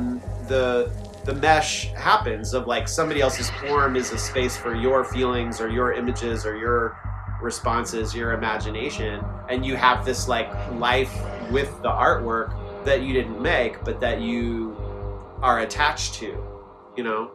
[0.47, 0.91] the
[1.29, 5.69] the mesh happens of like somebody else's form is a space for your feelings or
[5.69, 6.97] your images or your
[7.39, 11.15] responses, your imagination, and you have this like life
[11.51, 14.75] with the artwork that you didn't make, but that you
[15.43, 16.43] are attached to,
[16.97, 17.29] you know?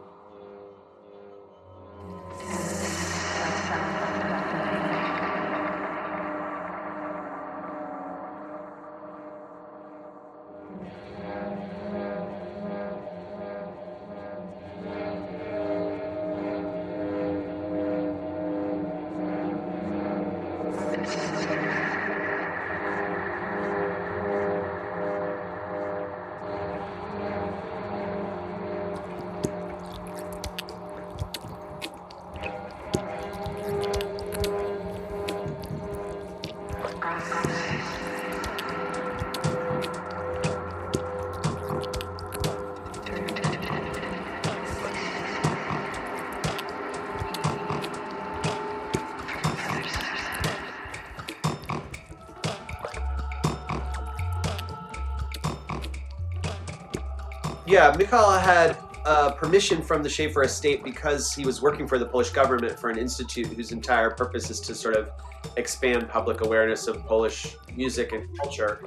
[57.97, 62.31] Mikhail had uh, permission from the Schaeffer estate because he was working for the Polish
[62.31, 65.11] government for an institute whose entire purpose is to sort of
[65.57, 68.83] expand public awareness of Polish music and culture.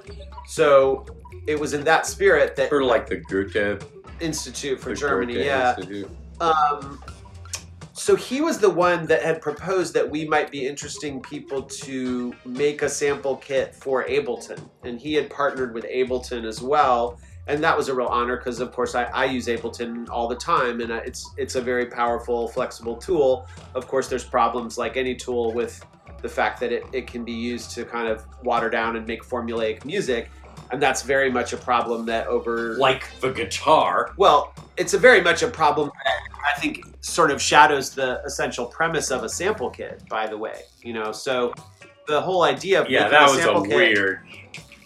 [0.46, 1.06] So
[1.46, 3.84] it was in that spirit that For like the Goethe
[4.20, 5.76] Institute for Germany, Goethe yeah.
[5.76, 6.10] Institute.
[6.40, 7.02] Um,
[7.92, 12.34] so he was the one that had proposed that we might be interesting people to
[12.44, 17.18] make a sample kit for Ableton, and he had partnered with Ableton as well,
[17.48, 20.36] and that was a real honor because, of course, I, I use Ableton all the
[20.36, 23.46] time, and uh, it's it's a very powerful, flexible tool.
[23.74, 25.84] Of course, there's problems like any tool with
[26.20, 29.22] the fact that it, it can be used to kind of water down and make
[29.22, 30.30] formulaic music.
[30.70, 34.12] And that's very much a problem that over Like the guitar.
[34.16, 38.66] well, it's a very much a problem that I think sort of shadows the essential
[38.66, 40.62] premise of a sample kit, by the way.
[40.82, 41.54] You know, so
[42.06, 44.20] the whole idea of Yeah, that was a kit, weird.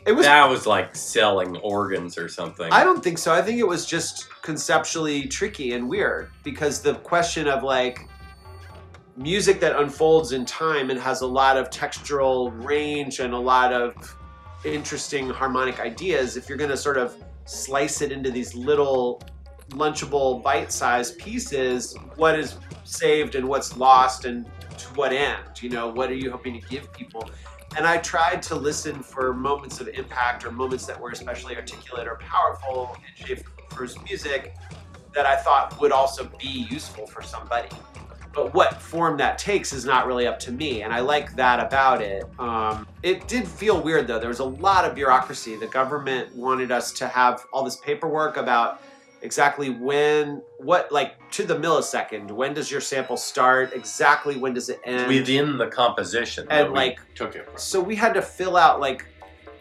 [0.04, 2.72] It was that was like selling organs or something.
[2.72, 3.32] I don't think so.
[3.32, 8.08] I think it was just conceptually tricky and weird because the question of like
[9.16, 13.72] music that unfolds in time and has a lot of textural range and a lot
[13.72, 13.94] of
[14.64, 19.22] interesting harmonic ideas, if you're going to sort of slice it into these little
[19.70, 24.46] lunchable bite-sized pieces, what is saved and what's lost and
[24.78, 25.62] to what end?
[25.62, 27.28] You know, what are you hoping to give people?
[27.76, 32.06] And I tried to listen for moments of impact or moments that were especially articulate
[32.06, 34.54] or powerful in Schaeffer's music
[35.14, 37.68] that I thought would also be useful for somebody.
[38.34, 41.60] But what form that takes is not really up to me, and I like that
[41.60, 42.24] about it.
[42.38, 44.18] Um, it did feel weird though.
[44.18, 45.56] There was a lot of bureaucracy.
[45.56, 48.80] The government wanted us to have all this paperwork about
[49.22, 53.72] exactly when what like to the millisecond when does your sample start?
[53.72, 55.08] Exactly when does it end?
[55.08, 57.58] Within the composition and like took it from.
[57.58, 59.06] so we had to fill out like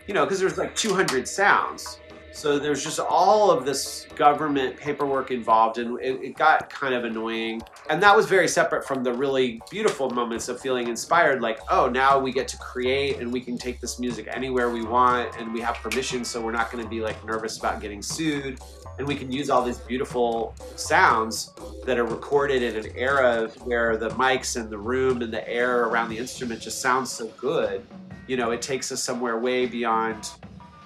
[0.08, 2.00] you know because there's like 200 sounds.
[2.34, 7.04] So there's just all of this government paperwork involved and it, it got kind of
[7.04, 7.62] annoying.
[7.89, 11.89] And that was very separate from the really beautiful moments of feeling inspired like oh
[11.89, 15.54] now we get to create and we can take this music anywhere we want and
[15.54, 18.60] we have permission so we're not going to be like nervous about getting sued
[18.97, 21.54] and we can use all these beautiful sounds
[21.86, 25.86] that are recorded in an era where the mics and the room and the air
[25.86, 27.86] around the instrument just sounds so good.
[28.27, 30.30] You know it takes us somewhere way beyond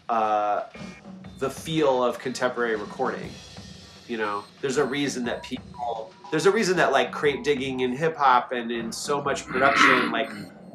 [0.10, 0.64] uh,
[1.40, 3.30] the feel of contemporary recording
[4.08, 4.44] you know?
[4.62, 8.52] There's a reason that people there's a reason that like crate digging in hip hop
[8.52, 10.30] and in so much production like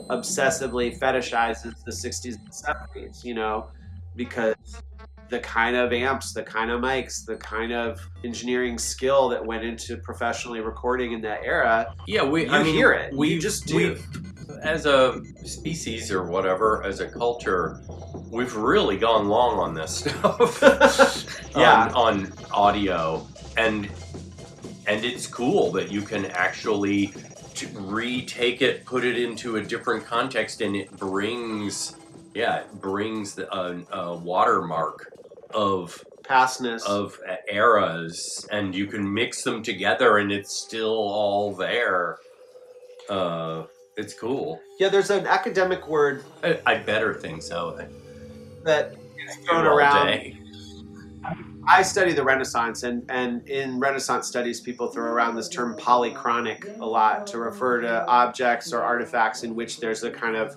[0.08, 3.68] obsessively fetishizes the 60s and 70s you know?
[4.16, 4.54] Because
[5.30, 9.64] the kind of amps the kind of mics the kind of engineering skill that went
[9.64, 12.44] into professionally recording in that era Yeah, we.
[12.46, 13.96] you I mean, hear it We you just do
[14.62, 17.80] as a species or whatever, as a culture,
[18.30, 20.62] we've really gone long on this stuff.
[21.56, 21.90] Yeah.
[21.96, 23.88] on, on audio, and
[24.86, 27.12] and it's cool that you can actually
[27.54, 31.96] t- retake it, put it into a different context, and it brings,
[32.34, 35.09] yeah, it brings the, a, a watermark
[35.54, 37.18] of pastness of
[37.50, 42.18] eras, and you can mix them together, and it's still all there.
[43.08, 43.64] Uh,
[43.96, 44.60] it's cool.
[44.78, 47.76] yeah there's an academic word I, I better think so.
[48.62, 48.94] that
[49.28, 50.36] is thrown around day.
[51.68, 56.64] I study the Renaissance, and, and in Renaissance studies, people throw around this term polychronic
[56.80, 60.56] a lot to refer to objects or artifacts in which there's a kind of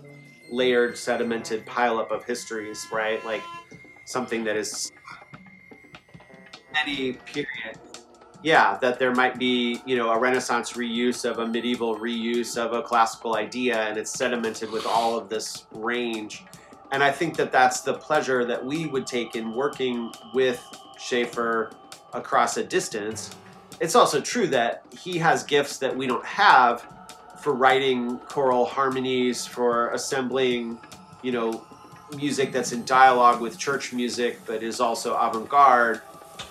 [0.50, 3.24] layered, sedimented pileup of histories, right?
[3.26, 3.44] Like
[4.06, 4.92] something that is
[6.82, 7.78] any period.
[8.44, 12.74] Yeah, that there might be, you know, a Renaissance reuse of a medieval reuse of
[12.74, 16.44] a classical idea, and it's sedimented with all of this range.
[16.92, 20.62] And I think that that's the pleasure that we would take in working with
[21.00, 21.72] Schaeffer
[22.12, 23.34] across a distance.
[23.80, 26.86] It's also true that he has gifts that we don't have
[27.40, 30.80] for writing choral harmonies, for assembling,
[31.22, 31.66] you know,
[32.16, 36.02] music that's in dialogue with church music, but is also avant-garde.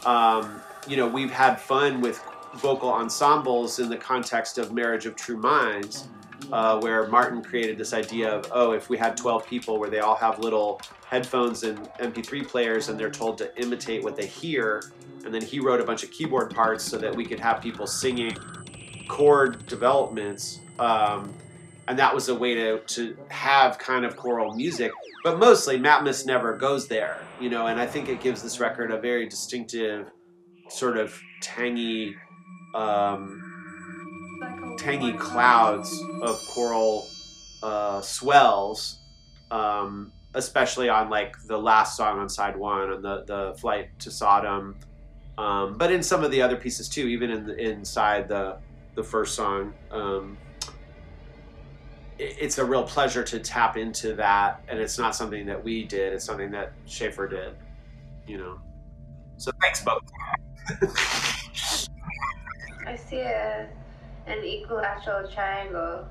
[0.05, 2.23] Um, you know, we've had fun with
[2.55, 6.09] vocal ensembles in the context of Marriage of True Minds,
[6.51, 10.01] uh, where Martin created this idea of, oh, if we had 12 people where they
[10.01, 14.83] all have little headphones and MP3 players and they're told to imitate what they hear,
[15.25, 17.87] and then he wrote a bunch of keyboard parts so that we could have people
[17.87, 18.37] singing
[19.09, 20.61] chord developments.
[20.79, 21.33] Um,
[21.89, 24.93] and that was a way to, to have kind of choral music.
[25.25, 28.91] But mostly, Matmos never goes there, you know, and I think it gives this record
[28.91, 30.11] a very distinctive,
[30.69, 32.17] sort of tangy,
[32.75, 35.93] um, tangy clouds
[36.23, 37.07] of choral
[37.63, 38.99] uh, swells,
[39.51, 44.11] um, especially on like the last song on side one, on the the flight to
[44.11, 44.77] Sodom,
[45.39, 48.59] um, but in some of the other pieces too, even in the, inside the
[48.95, 49.73] the first song.
[49.91, 50.37] Um,
[52.19, 56.13] it's a real pleasure to tap into that, and it's not something that we did.
[56.13, 57.55] It's something that Schaeffer did,
[58.27, 58.59] you know.
[59.39, 60.03] So thanks, both.
[62.87, 63.69] I see a,
[64.27, 66.07] an equilateral triangle.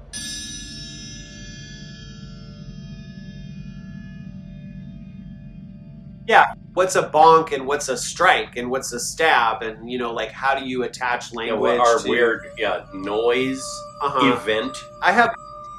[6.28, 6.54] Yeah.
[6.74, 10.32] What's a bonk and what's a strike and what's a stab and you know like
[10.32, 13.62] how do you attach Yeah, language what our to weird yeah noise
[14.02, 14.34] Uh-huh.
[14.42, 14.78] event.
[15.02, 15.34] I have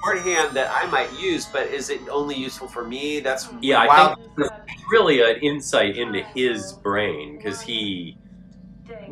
[0.05, 3.21] shorthand that I might use, but is it only useful for me?
[3.21, 4.51] That's Yeah, I think it's
[4.91, 8.19] really an insight into his brain because he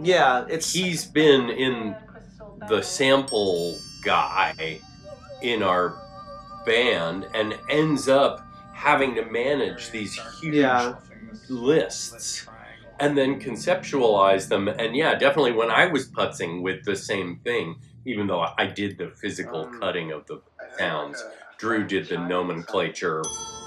[0.02, 1.96] yeah, it's he's been in
[2.68, 4.80] the sample guy
[5.42, 5.96] in our
[6.66, 8.40] band and ends up
[8.72, 10.94] having to manage these huge Yeah.
[11.48, 12.46] lists
[12.98, 14.68] and then conceptualize them.
[14.68, 18.98] And yeah, definitely when I was putzing with the same thing, even though I did
[18.98, 19.80] the physical mm.
[19.80, 20.42] cutting of the
[20.84, 21.24] sounds,
[21.58, 23.22] Drew did the nomenclature,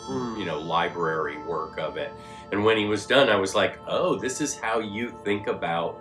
[0.09, 2.11] you know, library work of it.
[2.51, 5.99] And when he was done, I was like, oh, this is how you think about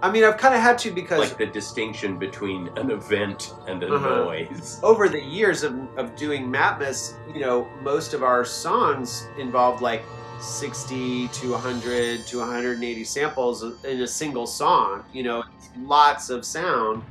[0.00, 3.82] I mean, I've kind of had to because like the distinction between an event and
[3.82, 4.24] a Uh-huh.
[4.26, 4.78] noise.
[4.84, 10.04] over the years of, of doing Matmos, you know, most of our songs involved like
[10.40, 15.42] 60 to 100 to 180 samples in a single song, you know,
[15.82, 17.02] lots of sound.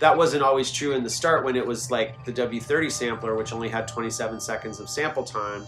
[0.00, 3.52] That wasn't always true in the start when it was like the W30 sampler, which
[3.52, 5.64] only had 27 seconds of sample time.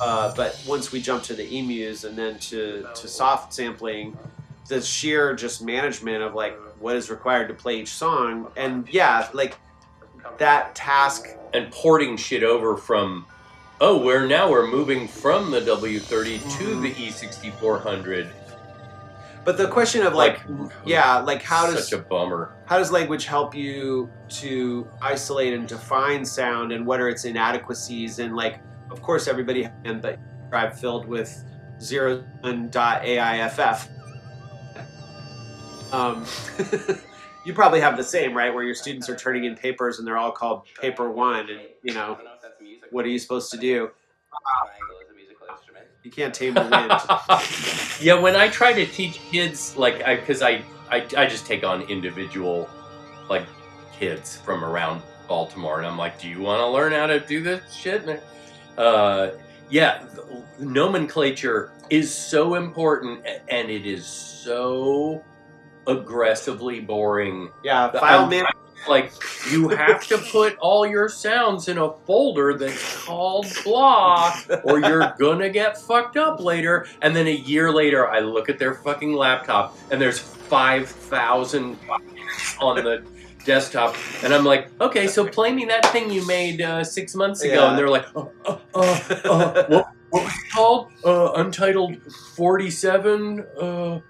[0.00, 4.16] Uh, but once we jumped to the emus and then to, to soft sampling,
[4.68, 9.28] the sheer just management of like what is required to play each song, and yeah,
[9.34, 9.56] like
[10.38, 13.26] that task and porting shit over from
[13.80, 18.28] oh we're now we're moving from the W30 to the E6400
[19.44, 20.40] but the question of like,
[20.84, 22.54] yeah like how does such a bummer.
[22.66, 28.18] how does language help you to isolate and define sound and what are its inadequacies?
[28.18, 28.60] And like
[28.90, 30.18] of course everybody and the
[30.50, 31.44] drive filled with
[31.80, 33.88] zero and dot aiff
[35.92, 36.24] um,
[37.44, 38.52] you probably have the same right?
[38.54, 41.94] Where your students are turning in papers and they're all called paper one and you
[41.94, 42.18] know
[42.90, 43.90] what are you supposed to do
[46.10, 48.00] you can't tame the wind.
[48.00, 51.64] Yeah when i try to teach kids like i because I, I i just take
[51.64, 52.68] on individual
[53.28, 53.46] like
[53.96, 57.42] kids from around baltimore and i'm like do you want to learn how to do
[57.42, 58.04] this shit?
[58.04, 58.20] And,
[58.78, 59.30] uh
[59.68, 65.22] yeah the nomenclature is so important and it is so
[65.86, 67.50] aggressively boring.
[67.62, 68.44] Yeah file man
[68.88, 69.12] like
[69.50, 75.14] you have to put all your sounds in a folder that's called blah or you're
[75.18, 76.86] gonna get fucked up later.
[77.02, 81.78] And then a year later i look at their fucking laptop and there's 5000
[82.60, 83.04] on the
[83.44, 83.96] desktop.
[84.22, 87.54] And i'm like okay so play me that thing you made uh, six months ago.
[87.54, 87.70] Yeah.
[87.70, 90.90] and they're like oh, oh, oh, oh, what, what was it called?
[91.04, 91.96] Uh, untitled
[92.36, 94.00] 47 uh, Yeah,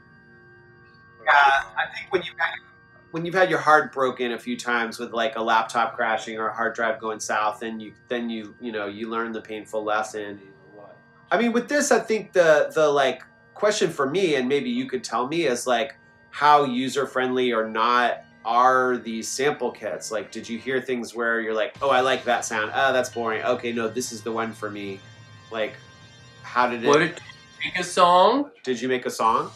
[1.33, 2.55] I think when you've had,
[3.11, 6.49] when you've had your heart broken a few times with like a laptop crashing or
[6.49, 9.83] a hard drive going south, then you then you you know you learn the painful
[9.83, 10.41] lesson.
[11.33, 13.23] I mean, with this, I think the the like
[13.55, 15.97] question for me, and maybe you could tell me, is like
[16.31, 20.11] how user friendly or not are these sample kits?
[20.11, 22.71] Like, did you hear things where you're like, oh, I like that sound.
[22.75, 23.43] Ah, that's boring.
[23.43, 25.01] Okay, no, this is the one for me.
[25.51, 25.75] Like,
[26.43, 26.89] how did it?
[26.89, 27.21] what did
[27.65, 29.51] make a song did you make a song?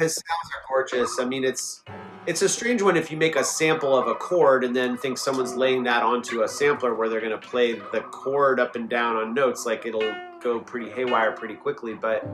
[0.00, 1.20] His sounds are gorgeous.
[1.20, 1.84] I mean, it's
[2.26, 5.18] it's a strange one if you make a sample of a chord and then think
[5.18, 8.88] someone's laying that onto a sampler where they're going to play the chord up and
[8.88, 9.64] down on notes.
[9.64, 11.94] Like it'll go pretty haywire pretty quickly.
[11.94, 12.24] But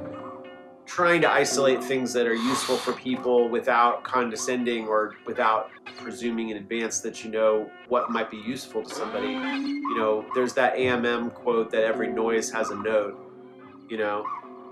[0.87, 6.57] trying to isolate things that are useful for people without condescending or without presuming in
[6.57, 9.33] advance that you know what might be useful to somebody.
[9.33, 13.23] You know, there's that AMM quote that every noise has a note.
[13.89, 14.25] You know,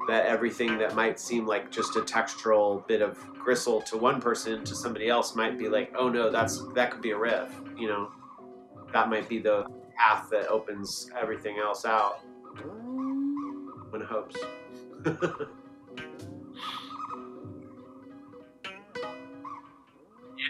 [0.09, 4.65] that everything that might seem like just a textural bit of gristle to one person
[4.65, 7.89] to somebody else might be like oh no that's that could be a riff you
[7.89, 8.11] know?
[8.93, 12.21] That might be the path that opens everything else out.
[13.91, 14.37] One hopes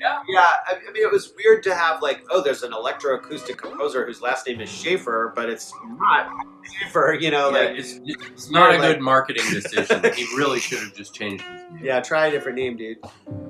[0.00, 4.04] yeah yeah I, mean it was weird to have like oh there's an electroacoustic composer
[4.06, 6.28] whose last name is schaeffer but it's not
[6.64, 10.02] schaeffer you know Yeah, like it's, it's not a like- good marketing decision.
[10.14, 11.80] he really should have just changed his name.
[11.84, 12.98] Yeah, try a different name, dude.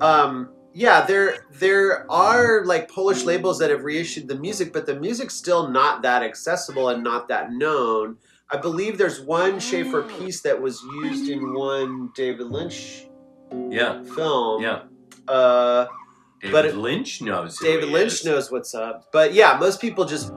[0.01, 4.95] Um, yeah, there there are like Polish labels that have reissued the music, but the
[4.99, 8.17] music's still not that accessible and not that known.
[8.51, 13.07] I believe there's one Schaeffer piece that was used in one David Lynch
[13.69, 14.61] Yeah, film.
[14.61, 14.81] yeah.
[15.27, 15.87] Uh,
[16.45, 17.57] David But it- Lynch knows.
[17.59, 18.25] who David he Lynch is.
[18.25, 19.11] knows what's up.
[19.11, 20.31] But yeah, most people just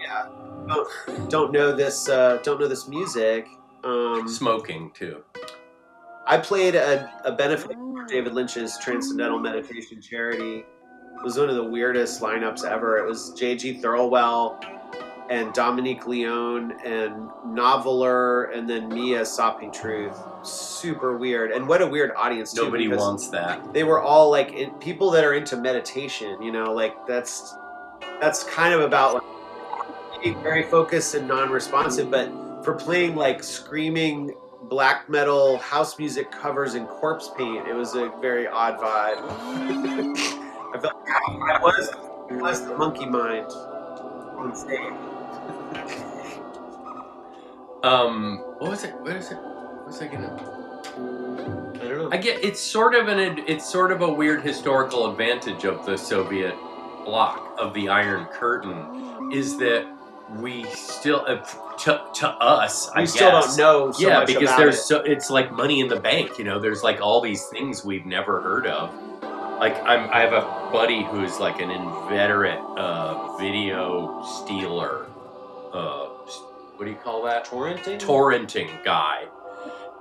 [0.00, 0.26] yeah
[0.68, 3.46] don't, don't know this uh, don't know this music.
[3.84, 5.22] Um, Smoking too.
[6.26, 10.58] I played a, a benefit for David Lynch's Transcendental Meditation Charity.
[11.16, 12.98] It was one of the weirdest lineups ever.
[12.98, 13.80] It was J.G.
[13.82, 14.58] Thirlwell
[15.30, 20.18] and Dominique Leone and Noveller and then Mia Sopping Truth.
[20.42, 21.52] Super weird.
[21.52, 22.64] And what a weird audience, too.
[22.64, 23.72] Nobody wants that.
[23.72, 27.54] They were all like in, people that are into meditation, you know, like that's
[28.20, 32.30] that's kind of about like being very focused and non-responsive, but
[32.62, 38.12] for playing like screaming black metal house music covers and corpse paint, it was a
[38.20, 39.18] very odd vibe.
[40.74, 45.11] I felt like that was that was the monkey mind on stage.
[47.82, 48.94] Um, what was it?
[49.00, 49.36] What is it?
[49.36, 50.28] What was I gonna?
[51.82, 52.08] I don't know.
[52.12, 55.96] I get it's sort of an it's sort of a weird historical advantage of the
[55.96, 56.54] Soviet
[57.04, 59.86] bloc of the Iron Curtain is that
[60.36, 61.36] we still uh,
[61.78, 64.82] to, to us We I still don't know so yeah because there's it.
[64.82, 68.06] so it's like money in the bank you know there's like all these things we've
[68.06, 68.94] never heard of
[69.58, 75.06] like I'm I have a buddy who's like an inveterate uh, video stealer
[75.72, 76.08] uh,
[76.76, 77.46] what do you call that?
[77.46, 78.00] Torrenting?
[78.00, 79.26] Torrenting guy.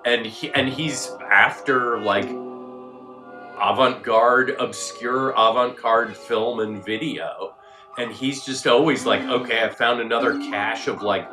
[0.06, 2.26] And he and he's after like
[3.62, 7.54] avant-garde obscure avant-garde film and video.
[7.98, 11.30] And he's just always like okay i found another cache of like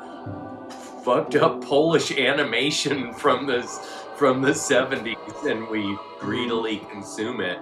[1.03, 3.79] fucked up polish animation from this
[4.17, 7.59] from the 70s and we greedily consume it.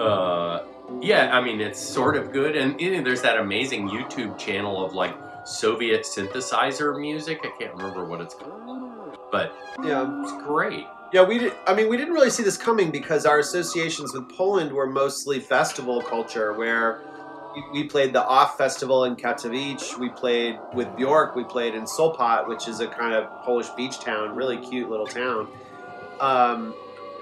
[0.00, 0.64] Uh
[1.00, 2.56] yeah i mean it's sort of good.
[2.56, 5.14] And you know, there's that amazing youtube channel of like
[5.46, 11.38] soviet synthesizer music i can't remember what it's called but yeah it's great Yeah, we
[11.38, 11.52] did.
[11.68, 15.38] I mean, we didn't really see this coming because our associations with Poland were mostly
[15.38, 17.02] festival culture, where
[17.72, 19.96] we, played the Off Festival in Katowice.
[19.98, 21.36] We played with Bjork.
[21.36, 25.06] We played in Sopot, which is a kind of Polish beach town, really cute little
[25.06, 25.48] town.
[26.20, 26.74] Um,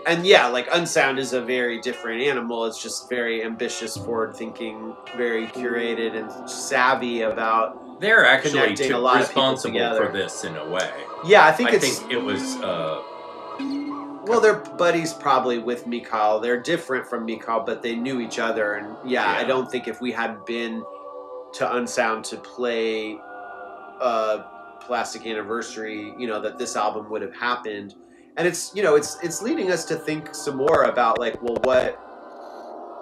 [0.07, 2.65] and yeah, like Unsound is a very different animal.
[2.65, 9.19] It's just very ambitious, forward-thinking, very curated, and savvy about they're actually connecting to- lot
[9.19, 10.93] responsible for this in a way
[11.25, 13.03] Yeah, I think I think it was uh
[14.27, 16.41] Well, they're buddies probably with Mikhail.
[16.41, 18.75] They're different from Mikhail, but they knew each other.
[18.75, 20.83] And yeah, I don't think if we had been
[21.55, 23.19] to Unsound to play
[24.01, 24.45] uh,
[24.81, 27.95] Plastic Anniversary, you know, that this album would have happened.
[28.37, 31.59] And it's you know it's it's leading us to think some more about like well
[31.63, 32.01] what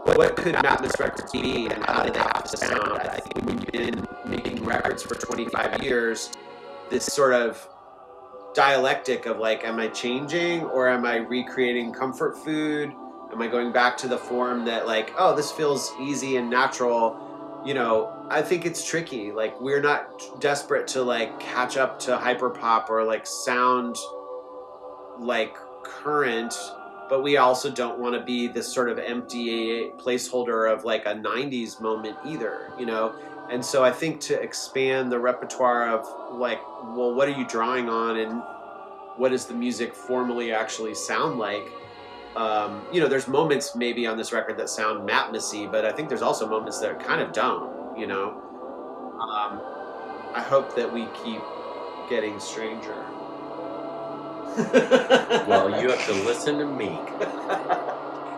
[0.05, 2.98] what could Matmos Records be and how did they have to sound?
[2.98, 6.33] I think we've been making records for 25 years.
[6.89, 7.68] This sort of
[8.55, 12.93] dialectic of like, am I changing or am I recreating comfort food?
[13.30, 17.62] Am I going back to the form that like, oh, this feels easy and natural?
[17.64, 19.33] You know, I think it's tricky.
[19.33, 23.97] Like, we're not desperate to like catch up to hyperpop or like sound
[25.18, 26.55] like current,
[27.11, 31.14] but we also don't want to be this sort of empty placeholder of like a
[31.14, 33.14] 90s moment either, you know?
[33.53, 36.62] And so I think to expand the repertoire of like,
[36.96, 38.42] well, what are you drawing on and
[39.18, 41.70] what does the music formally actually sound like?
[42.34, 46.09] Um, you know, there's moments maybe on this record that sound Matmessy, but I think
[46.09, 48.30] there's also moments that kind of don't, you know?
[49.20, 49.61] Um,
[50.34, 51.42] I hope that we keep
[52.09, 53.05] getting stranger.
[55.46, 56.88] well you have to listen to me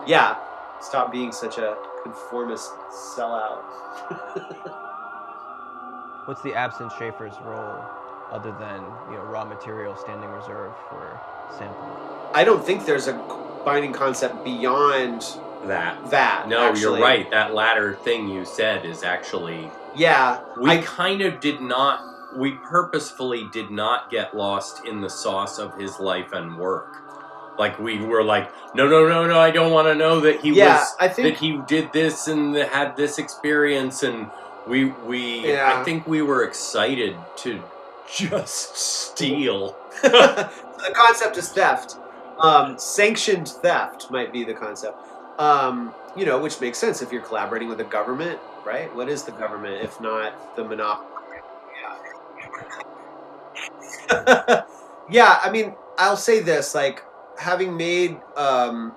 [0.07, 0.37] yeah,
[0.81, 2.71] stop being such a conformist
[3.17, 3.63] sellout.
[6.25, 7.83] What's the absent Schaeffer's role
[8.31, 11.19] other than you know raw material standing reserve for
[11.57, 11.91] sampling?
[12.33, 13.13] I don't think there's a
[13.63, 15.23] binding concept beyond
[15.65, 16.47] that that.
[16.47, 16.81] no actually.
[16.81, 22.35] you're right that latter thing you said is actually Yeah, we kind of did not
[22.37, 26.97] we purposefully did not get lost in the sauce of his life and work
[27.57, 30.51] like we were like no no no no i don't want to know that he
[30.51, 34.29] Yeah, was I think- that he did this and had this experience and
[34.67, 35.79] we we Yeah.
[35.79, 37.61] i think we were excited to
[38.07, 38.75] just
[39.11, 39.75] steal
[40.85, 41.97] the concept is theft.
[42.39, 44.97] Um, sanctioned theft might be the concept.
[45.39, 48.93] Um, you know, which makes sense if you're collaborating with the government, right?
[48.95, 51.09] What is the government if not the monopoly?
[54.09, 54.63] Yeah.
[55.09, 57.03] yeah, I mean, I'll say this: like
[57.39, 58.93] having made um,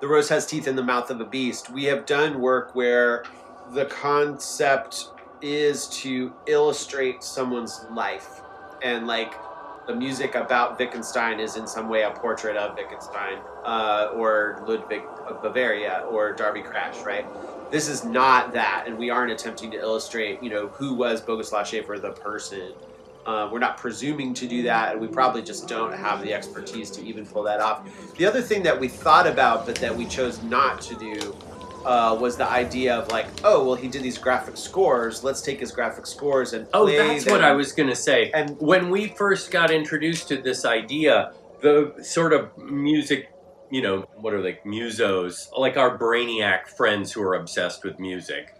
[0.00, 3.24] the rose has teeth in the mouth of a beast, we have done work where
[3.72, 5.08] the concept
[5.42, 8.40] is to illustrate someone's life
[8.82, 9.34] and like
[9.86, 15.02] the music about Wittgenstein is in some way a portrait of Wittgenstein uh, or Ludwig
[15.26, 17.24] of Bavaria or Darby Crash, right?
[17.70, 21.64] This is not that, and we aren't attempting to illustrate, you know, who was Bogusław
[21.66, 22.72] Schaeffer the person.
[23.26, 26.90] Uh, we're not presuming to do that, and we probably just don't have the expertise
[26.92, 27.88] to even pull that off.
[28.16, 31.36] The other thing that we thought about, but that we chose not to do,
[31.86, 35.22] uh, was the idea of like, oh, well, he did these graphic scores.
[35.22, 37.32] Let's take his graphic scores and Oh, that's them.
[37.32, 38.30] what I was going to say.
[38.32, 41.32] And when we first got introduced to this idea,
[41.62, 43.30] the sort of music,
[43.70, 48.54] you know, what are they, musos, like our brainiac friends who are obsessed with music,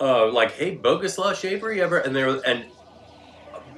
[0.00, 1.98] uh, like, hey, Bogusław Schaeffer, you ever?
[1.98, 2.66] And there, and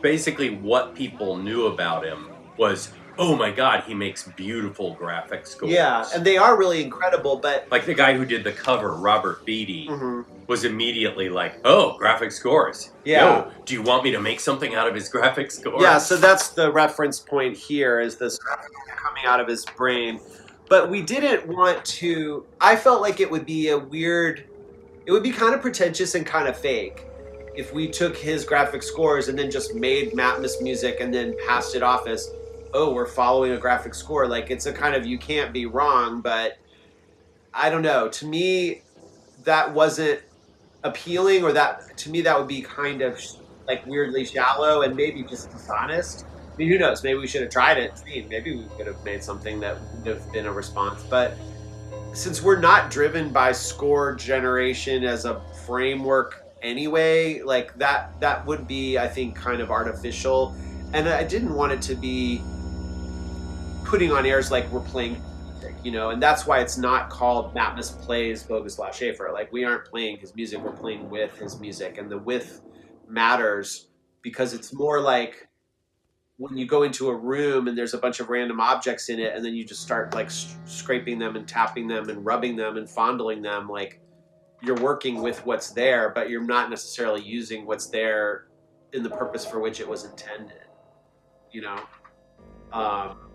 [0.00, 5.72] basically what people knew about him was, oh my God, he makes beautiful graphic scores.
[5.72, 9.44] Yeah, and they are really incredible, but Like the guy who did the cover, Robert
[9.44, 10.24] Beatty, Mhm.
[10.46, 12.90] was immediately like, "Oh, graphic scores.
[13.04, 13.24] Yeah.
[13.44, 16.16] Yo, do you want me to make something out of his graphic scores?" Yeah, so
[16.16, 20.20] that's the reference point here is this coming out of his brain.
[20.68, 24.44] But we didn't want to I felt like it would be a weird
[25.06, 27.06] it would be kind of pretentious and kind of fake
[27.56, 31.74] if we took his graphic scores and then just made Matmos music and then passed
[31.74, 32.30] it off as,
[32.74, 36.20] oh, we're following a graphic score, like it's a kind of you can't be wrong,
[36.20, 36.58] but
[37.52, 38.08] I don't know.
[38.08, 38.82] To me,
[39.44, 40.20] that wasn't
[40.84, 43.20] appealing, or that to me that would be kind of
[43.66, 46.24] like weirdly shallow and maybe just dishonest.
[46.52, 47.04] I mean, who knows?
[47.04, 47.96] Maybe we should have tried it.
[47.98, 48.28] seen.
[48.28, 51.04] Maybe we could have made something that would have been a response.
[51.04, 51.36] But
[52.12, 58.66] since we're not driven by score generation as a framework anyway, like that that would
[58.66, 60.54] be, I think, kind of artificial.
[60.92, 62.42] And I didn't want it to be
[63.88, 65.20] putting on airs like we're playing
[65.50, 69.30] music, you know, and that's why it's not called Matmos plays Bogusław Schaeffer.
[69.32, 72.60] Like we aren't playing his music, we're playing with his music, and the with
[73.08, 73.88] matters
[74.20, 75.48] because it's more like
[76.36, 79.34] when you go into a room and there's a bunch of random objects in it,
[79.34, 82.90] and then you just start like scraping them and tapping them and rubbing them and
[82.90, 84.02] fondling them, like
[84.60, 88.48] you're working with what's there, but you're not necessarily using what's there
[88.92, 90.66] in the purpose for which it was intended.
[91.50, 91.80] You know.
[92.70, 93.27] Um,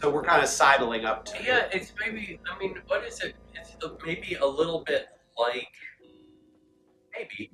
[0.00, 2.40] so we're kind of sidling up to Yeah, it's maybe.
[2.50, 3.34] I mean, what is it?
[3.54, 5.68] It's maybe a little bit like
[7.16, 7.50] maybe.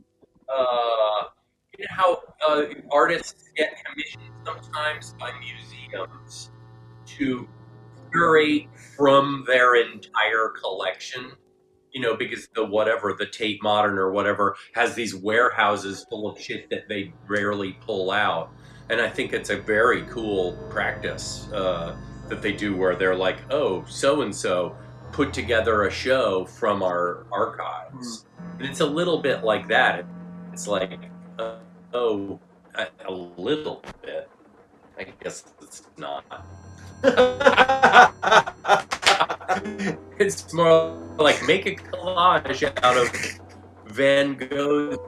[0.48, 1.28] Uh,
[1.76, 6.50] you know how uh, artists get commissioned sometimes by museums
[7.06, 7.48] to
[8.12, 8.66] curate
[8.96, 11.32] from their entire collection.
[11.92, 16.38] You know, because the whatever the Tate Modern or whatever has these warehouses full of
[16.38, 18.50] shit that they rarely pull out,
[18.90, 21.96] and I think it's a very cool practice uh,
[22.28, 24.76] that they do where they're like, oh, so and so
[25.12, 28.26] put together a show from our archives,
[28.58, 30.04] and it's a little bit like that.
[30.52, 30.98] It's like,
[31.38, 31.56] uh,
[31.92, 32.40] oh,
[32.74, 34.28] a, a little bit.
[34.98, 36.24] I guess it's not.
[40.18, 43.08] it's more like make a collage out of
[43.86, 44.98] Van Gogh's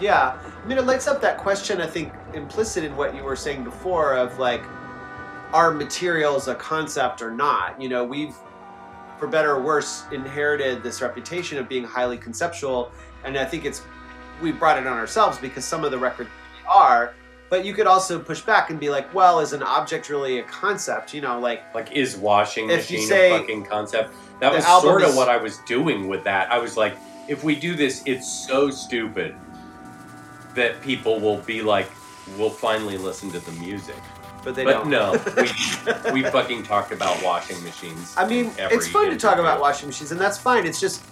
[0.00, 1.80] Yeah, I mean, it lights up that question.
[1.80, 4.62] I think implicit in what you were saying before of like,
[5.52, 7.80] are materials a concept or not?
[7.80, 8.34] You know, we've,
[9.18, 12.92] for better or worse, inherited this reputation of being highly conceptual,
[13.24, 13.82] and I think it's
[14.40, 16.30] we brought it on ourselves because some of the records
[16.66, 17.14] are.
[17.50, 20.44] But you could also push back and be like, well, is an object really a
[20.44, 21.12] concept?
[21.12, 24.14] You know, like Like, is washing machine say a fucking concept?
[24.38, 26.50] That was sort of is- what I was doing with that.
[26.50, 26.96] I was like,
[27.28, 29.34] if we do this, it's so stupid
[30.54, 31.88] that people will be like,
[32.36, 33.96] we'll finally listen to the music.
[34.42, 34.88] But they but don't.
[34.90, 38.14] no, we, we fucking talked about washing machines.
[38.16, 40.66] I mean, it's fun to talk about washing machines, and that's fine.
[40.66, 41.02] It's just,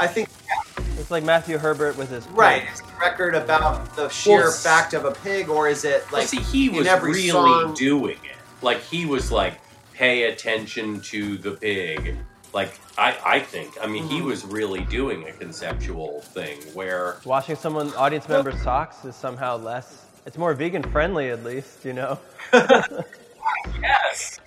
[0.00, 0.28] I think
[0.98, 2.62] It's like Matthew Herbert with his Right.
[2.62, 2.72] pig.
[2.72, 6.22] Is the record about the sheer Well, fact of a pig, or is it Well,
[6.22, 7.74] like see, he was in every really song?
[7.74, 8.36] doing it.
[8.62, 9.60] Like he was like,
[9.92, 12.16] pay attention to the pig.
[12.58, 13.76] Like I, I think.
[13.80, 14.14] I mean, Mm-hmm.
[14.14, 19.56] he was really doing a conceptual thing where Washing someone audience member's socks is somehow
[19.58, 20.06] less.
[20.26, 22.18] It's more vegan friendly, at least, you know.
[23.80, 24.40] yes,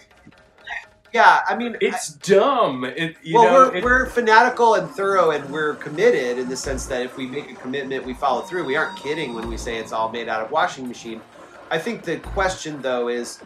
[1.13, 2.83] yeah, I mean, it's dumb.
[2.83, 6.57] It, you well, know, we're, it- we're fanatical and thorough, and we're committed in the
[6.57, 8.65] sense that if we make a commitment, we follow through.
[8.65, 11.21] We aren't kidding when we say it's all made out of washing machine.
[11.69, 13.39] I think the question, though, is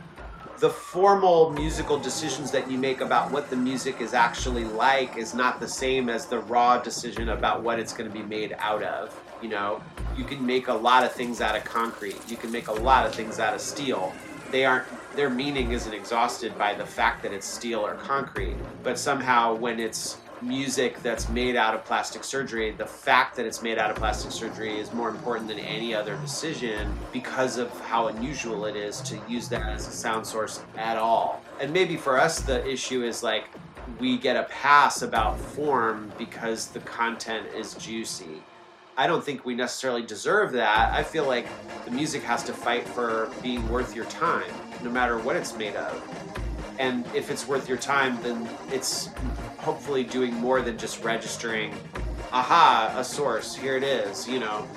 [0.59, 5.33] the formal musical decisions that you make about what the music is actually like is
[5.33, 8.81] not the same as the raw decision about what it's going to be made out
[8.81, 9.19] of.
[9.41, 9.83] You know,
[10.15, 12.17] you can make a lot of things out of concrete.
[12.29, 14.13] You can make a lot of things out of steel.
[14.51, 14.87] They aren't.
[15.15, 18.55] Their meaning isn't exhausted by the fact that it's steel or concrete.
[18.83, 23.61] But somehow, when it's music that's made out of plastic surgery, the fact that it's
[23.61, 28.07] made out of plastic surgery is more important than any other decision because of how
[28.07, 31.41] unusual it is to use that as a sound source at all.
[31.59, 33.49] And maybe for us, the issue is like
[33.99, 38.41] we get a pass about form because the content is juicy.
[38.97, 40.93] I don't think we necessarily deserve that.
[40.93, 41.47] I feel like
[41.83, 44.49] the music has to fight for being worth your time,
[44.83, 46.01] no matter what it's made of.
[46.79, 49.09] And if it's worth your time, then it's
[49.57, 51.73] hopefully doing more than just registering
[52.31, 54.67] aha, a source, here it is, you know.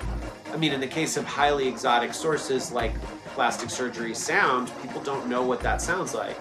[0.53, 2.99] I mean, in the case of highly exotic sources like
[3.35, 6.37] plastic surgery sound, people don't know what that sounds like.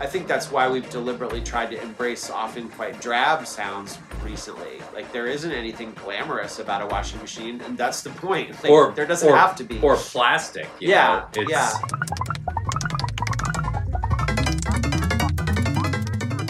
[0.00, 4.80] I think that's why we've deliberately tried to embrace often quite drab sounds recently.
[4.94, 8.50] Like there isn't anything glamorous about a washing machine, and that's the point.
[8.62, 9.78] Like, or there doesn't or- have to be.
[9.80, 10.68] or plastic.
[10.80, 11.42] you yeah, know?
[11.42, 12.54] It's- yeah.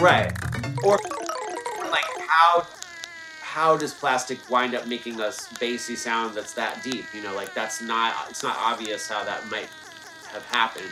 [0.01, 0.33] Right.
[0.83, 0.97] Or,
[1.91, 2.65] like how
[3.41, 7.05] how does plastic wind up making a bassy sound that's that deep?
[7.13, 9.69] You know, like that's not it's not obvious how that might
[10.31, 10.89] have happened.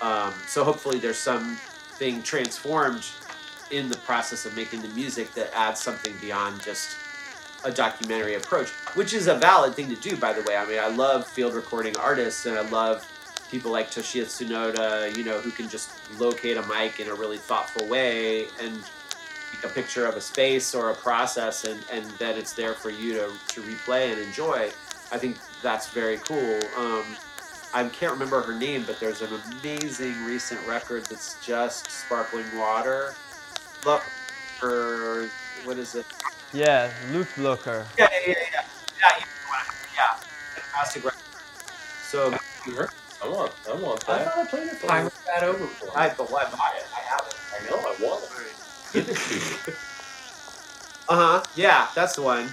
[0.00, 3.04] Um, so hopefully there's something transformed
[3.70, 6.96] in the process of making the music that adds something beyond just
[7.64, 10.56] a documentary approach, which is a valid thing to do, by the way.
[10.56, 13.06] I mean, I love field recording artists, and I love
[13.50, 15.90] people like Toshiya Tsunoda, you know, who can just
[16.20, 18.82] locate a mic in a really thoughtful way and
[19.52, 22.90] take a picture of a space or a process, and, and then it's there for
[22.90, 24.70] you to, to replay and enjoy.
[25.12, 26.60] I think that's very cool.
[26.78, 27.04] Um,
[27.74, 29.30] I can't remember her name, but there's an
[29.60, 33.14] amazing recent record that's just sparkling water.
[33.84, 34.02] Look,
[34.62, 35.28] or
[35.64, 36.06] what is it?
[36.52, 37.84] Yeah, Luftblocker.
[37.98, 38.64] Yeah, yeah, yeah, yeah.
[39.00, 40.16] Yeah, you know what I- yeah.
[40.54, 41.20] Fantastic record.
[42.02, 42.30] So
[43.22, 44.34] I want, I want I that.
[44.34, 44.88] thought I played it for you.
[44.88, 45.90] Pirate that over for me.
[45.94, 46.86] I but why buy it?
[46.96, 47.36] I have it.
[47.54, 48.92] I know, I want it.
[48.92, 49.76] Give it to me.
[51.08, 51.42] Uh huh.
[51.56, 52.50] Yeah, that's the one.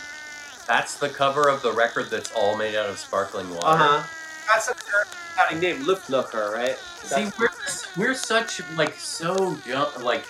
[0.66, 3.68] That's the cover of the record that's all made out of sparkling water.
[3.68, 4.04] Uh huh.
[4.48, 4.74] That's a
[5.36, 6.76] sounding name, Looker, right?
[7.04, 7.50] See, we're
[7.96, 10.26] we're such like so jump like.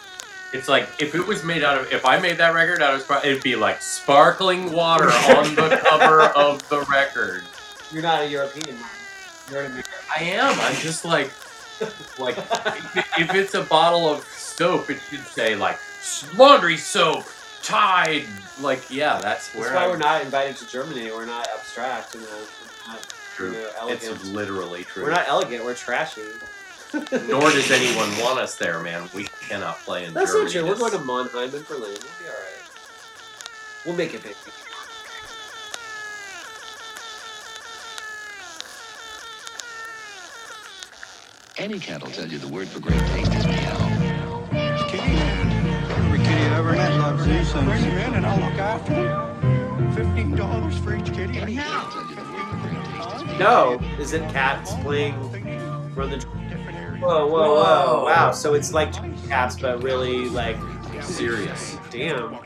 [0.52, 3.02] It's like if it was made out of if I made that record out of
[3.02, 7.44] spar- it'd be like sparkling water on the cover of the record.
[7.92, 8.78] You're not a European
[9.52, 9.68] You're.
[10.16, 10.60] I am.
[10.60, 11.32] I'm just like
[12.20, 15.78] like if, if it's a bottle of soap, it should say like
[16.36, 17.26] laundry soap,
[17.64, 18.26] Tide.
[18.60, 21.12] Like yeah, that's where That's why I'm- we're not invited to Germany.
[21.12, 23.52] We're not abstract uh, we're not, True.
[23.52, 25.04] you know, It's literally true.
[25.04, 25.64] We're not elegant.
[25.64, 26.24] We're trashy.
[26.93, 29.10] Nor does anyone want us there, man.
[29.14, 30.45] We cannot play in That's Germany.
[30.45, 30.70] not true.
[30.70, 31.82] We're going to Mannheim and Berlin.
[31.84, 33.86] We'll be all right.
[33.86, 34.36] We'll make it big.
[41.60, 44.47] Any cat will tell you the word for great taste is meow.
[44.51, 48.93] Every kitty I ever met loves you, so bring him in and I'll look after
[48.93, 49.91] him.
[49.93, 51.55] Fifteen dollars for each kitty.
[51.55, 51.89] Now.
[53.39, 55.16] No, is it cats playing
[55.95, 56.18] Run the?
[56.99, 57.55] Whoa, whoa, whoa!
[57.55, 58.05] Whoa.
[58.05, 58.93] Wow, so it's like
[59.28, 60.58] cats, but really like
[61.01, 61.76] serious.
[61.89, 62.38] Damn.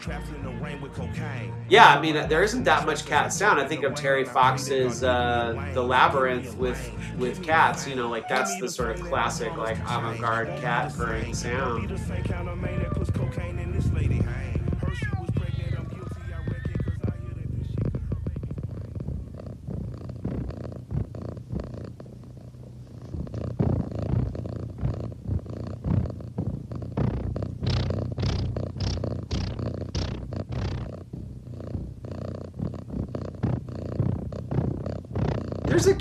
[1.70, 3.60] Yeah, I mean, there isn't that much cat sound.
[3.60, 7.88] I think of Terry Fox's uh, "The Labyrinth" with with cats.
[7.88, 11.90] You know, like that's the sort of classic like avant-garde cat purring sound.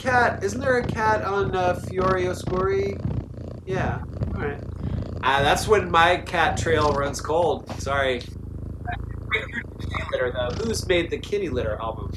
[0.00, 0.42] Cat.
[0.42, 2.98] Isn't there a cat on uh, Fiore Oscuri?
[3.66, 4.02] Yeah.
[4.34, 4.60] All right.
[5.22, 7.70] Uh, that's when my cat trail runs cold.
[7.80, 8.20] Sorry.
[8.20, 8.32] Kitty
[10.10, 10.48] litter though.
[10.64, 12.10] Who's made the kitty litter album?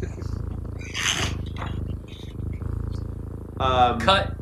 [3.60, 4.35] um, Cut.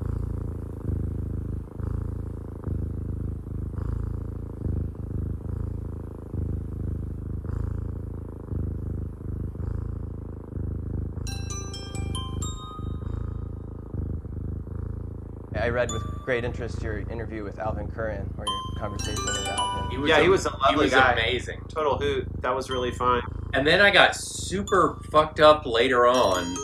[15.64, 19.90] I read with great interest your interview with Alvin Curran, or your conversation with Alvin.
[19.92, 21.12] He was yeah, a- he was a lovely he was guy.
[21.12, 21.58] amazing.
[21.70, 22.26] Total hoot.
[22.42, 23.22] That was really fun.
[23.54, 26.54] And then I got super fucked up later on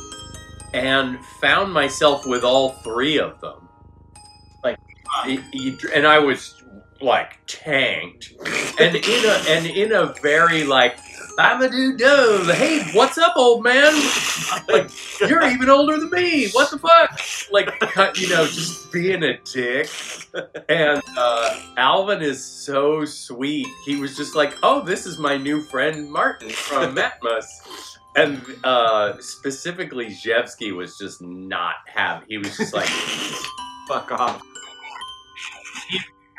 [0.74, 3.70] and found myself with all three of them.
[4.62, 4.76] Like,
[5.24, 6.62] he- he- and I was
[7.00, 8.34] like tanked,
[8.78, 10.98] and in a and in a very like
[11.40, 12.54] I'm a dude.
[12.54, 13.94] Hey, what's up, old man?
[14.68, 16.50] Like, you're even older than me.
[16.50, 17.18] What the fuck?
[17.50, 19.88] Like, you know, just being a dick.
[20.68, 23.66] And uh, Alvin is so sweet.
[23.86, 27.46] He was just like, "Oh, this is my new friend Martin from Matmos."
[28.16, 32.26] And uh, specifically, Rzewski was just not happy.
[32.28, 32.88] He was just like,
[33.88, 34.42] "Fuck off."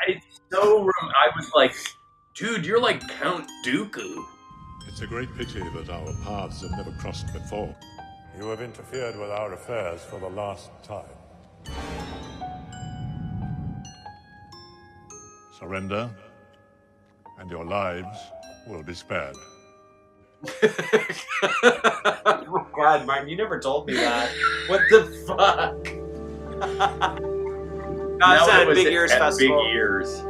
[0.08, 0.88] It's so.
[0.99, 1.76] I was like,
[2.36, 4.26] "Dude, you're like Count Dooku."
[4.92, 7.74] It's a great pity that our paths have never crossed before.
[8.38, 11.06] You have interfered with our affairs for the last time.
[15.58, 16.12] Surrender,
[17.39, 18.18] and your lives
[18.68, 19.38] will be spared.
[21.64, 24.30] oh god, Martin, you never told me that.
[24.68, 25.86] What the fuck?
[28.20, 29.64] That's No, at it was Big Ears at Festival.
[29.64, 30.22] Big Ears.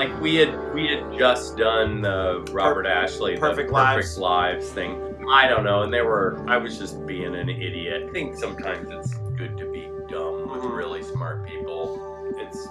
[0.00, 4.16] Like we had we had just done the Robert Ashley the Perfect Perfect Lives.
[4.16, 4.98] Lives thing.
[5.30, 8.06] I don't know, and they were I was just being an idiot.
[8.08, 10.74] I think sometimes it's good to be dumb with Mhm.
[10.74, 12.32] really smart people.
[12.38, 12.66] It's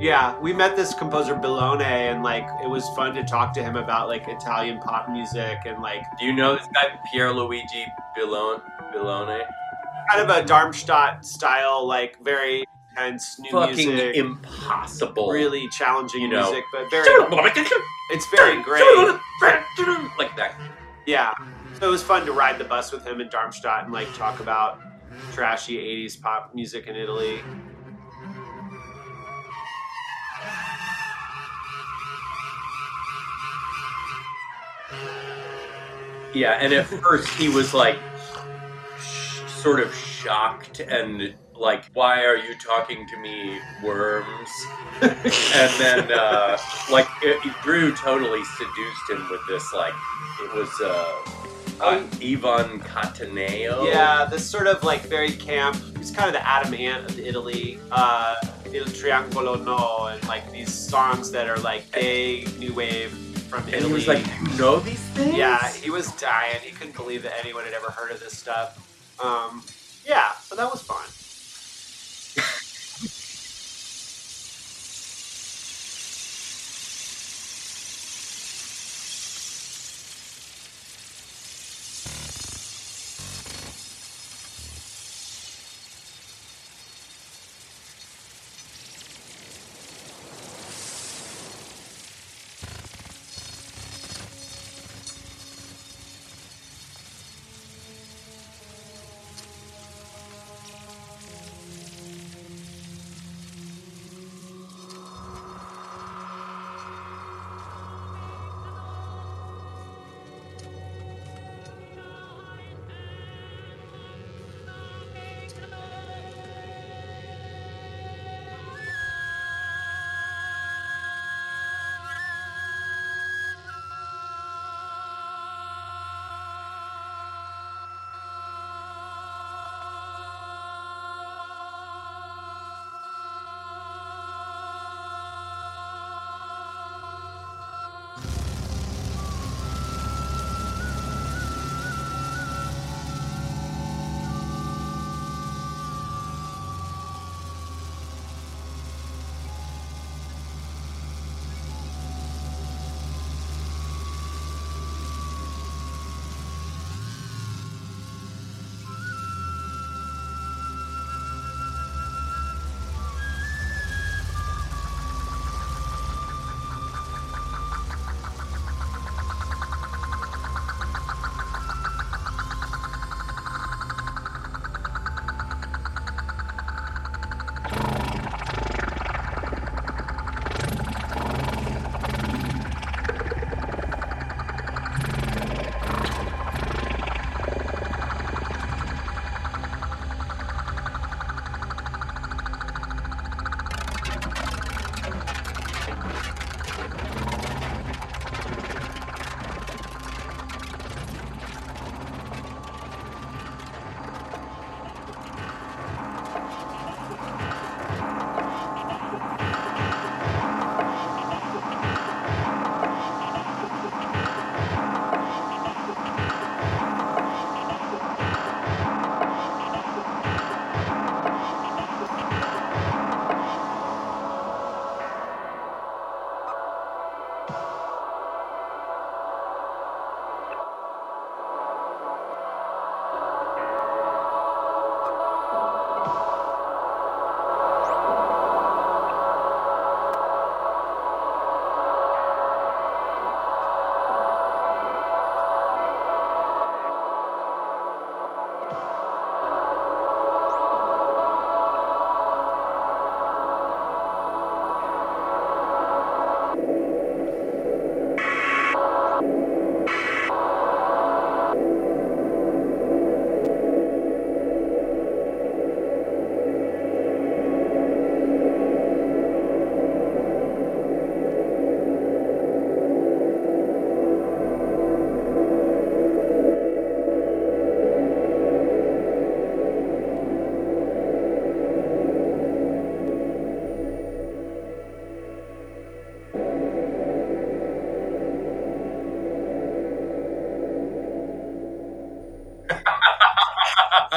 [0.00, 3.76] Yeah, we met this composer Billone, and like it was fun to talk to him
[3.76, 7.84] about like Italian pop music and like do you know this guy Pierluigi
[8.18, 8.60] Billone?
[8.92, 9.42] Billone?
[10.10, 12.64] kind of a Darmstadt style, like very
[12.96, 15.30] intense new Fucking music, impossible.
[15.30, 16.42] really challenging You know.
[16.50, 17.06] music, but very
[18.10, 18.82] it's very great.
[20.18, 20.54] like that.
[21.06, 21.32] Yeah,
[21.78, 24.40] so it was fun to ride the bus with him in Darmstadt and like talk
[24.40, 24.80] about
[25.32, 27.40] trashy '80s pop music in Italy.
[36.32, 37.96] Yeah, and at first he was like
[39.00, 44.50] sh- sort of shocked and like, "Why are you talking to me, worms?"
[45.02, 46.58] and then uh,
[46.90, 49.94] like it, Drew totally seduced him with this like
[50.42, 51.44] it was uh,
[51.80, 53.86] uh, Ivan Cattaneo.
[53.86, 55.76] Yeah, this sort of like very camp.
[55.98, 57.78] He's kind of the Adam Ant of Italy.
[57.90, 58.34] Uh,
[58.72, 63.10] Il Triangolo No, and like these songs that are like gay new wave
[63.48, 63.82] from and Italy.
[63.82, 66.60] And he was like, "You know these things?" yeah, he was dying.
[66.62, 68.78] He couldn't believe that anyone had ever heard of this stuff.
[69.22, 69.62] Um,
[70.06, 71.04] yeah, so that was fun.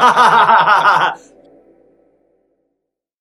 [0.07, 0.36] ハハハハ!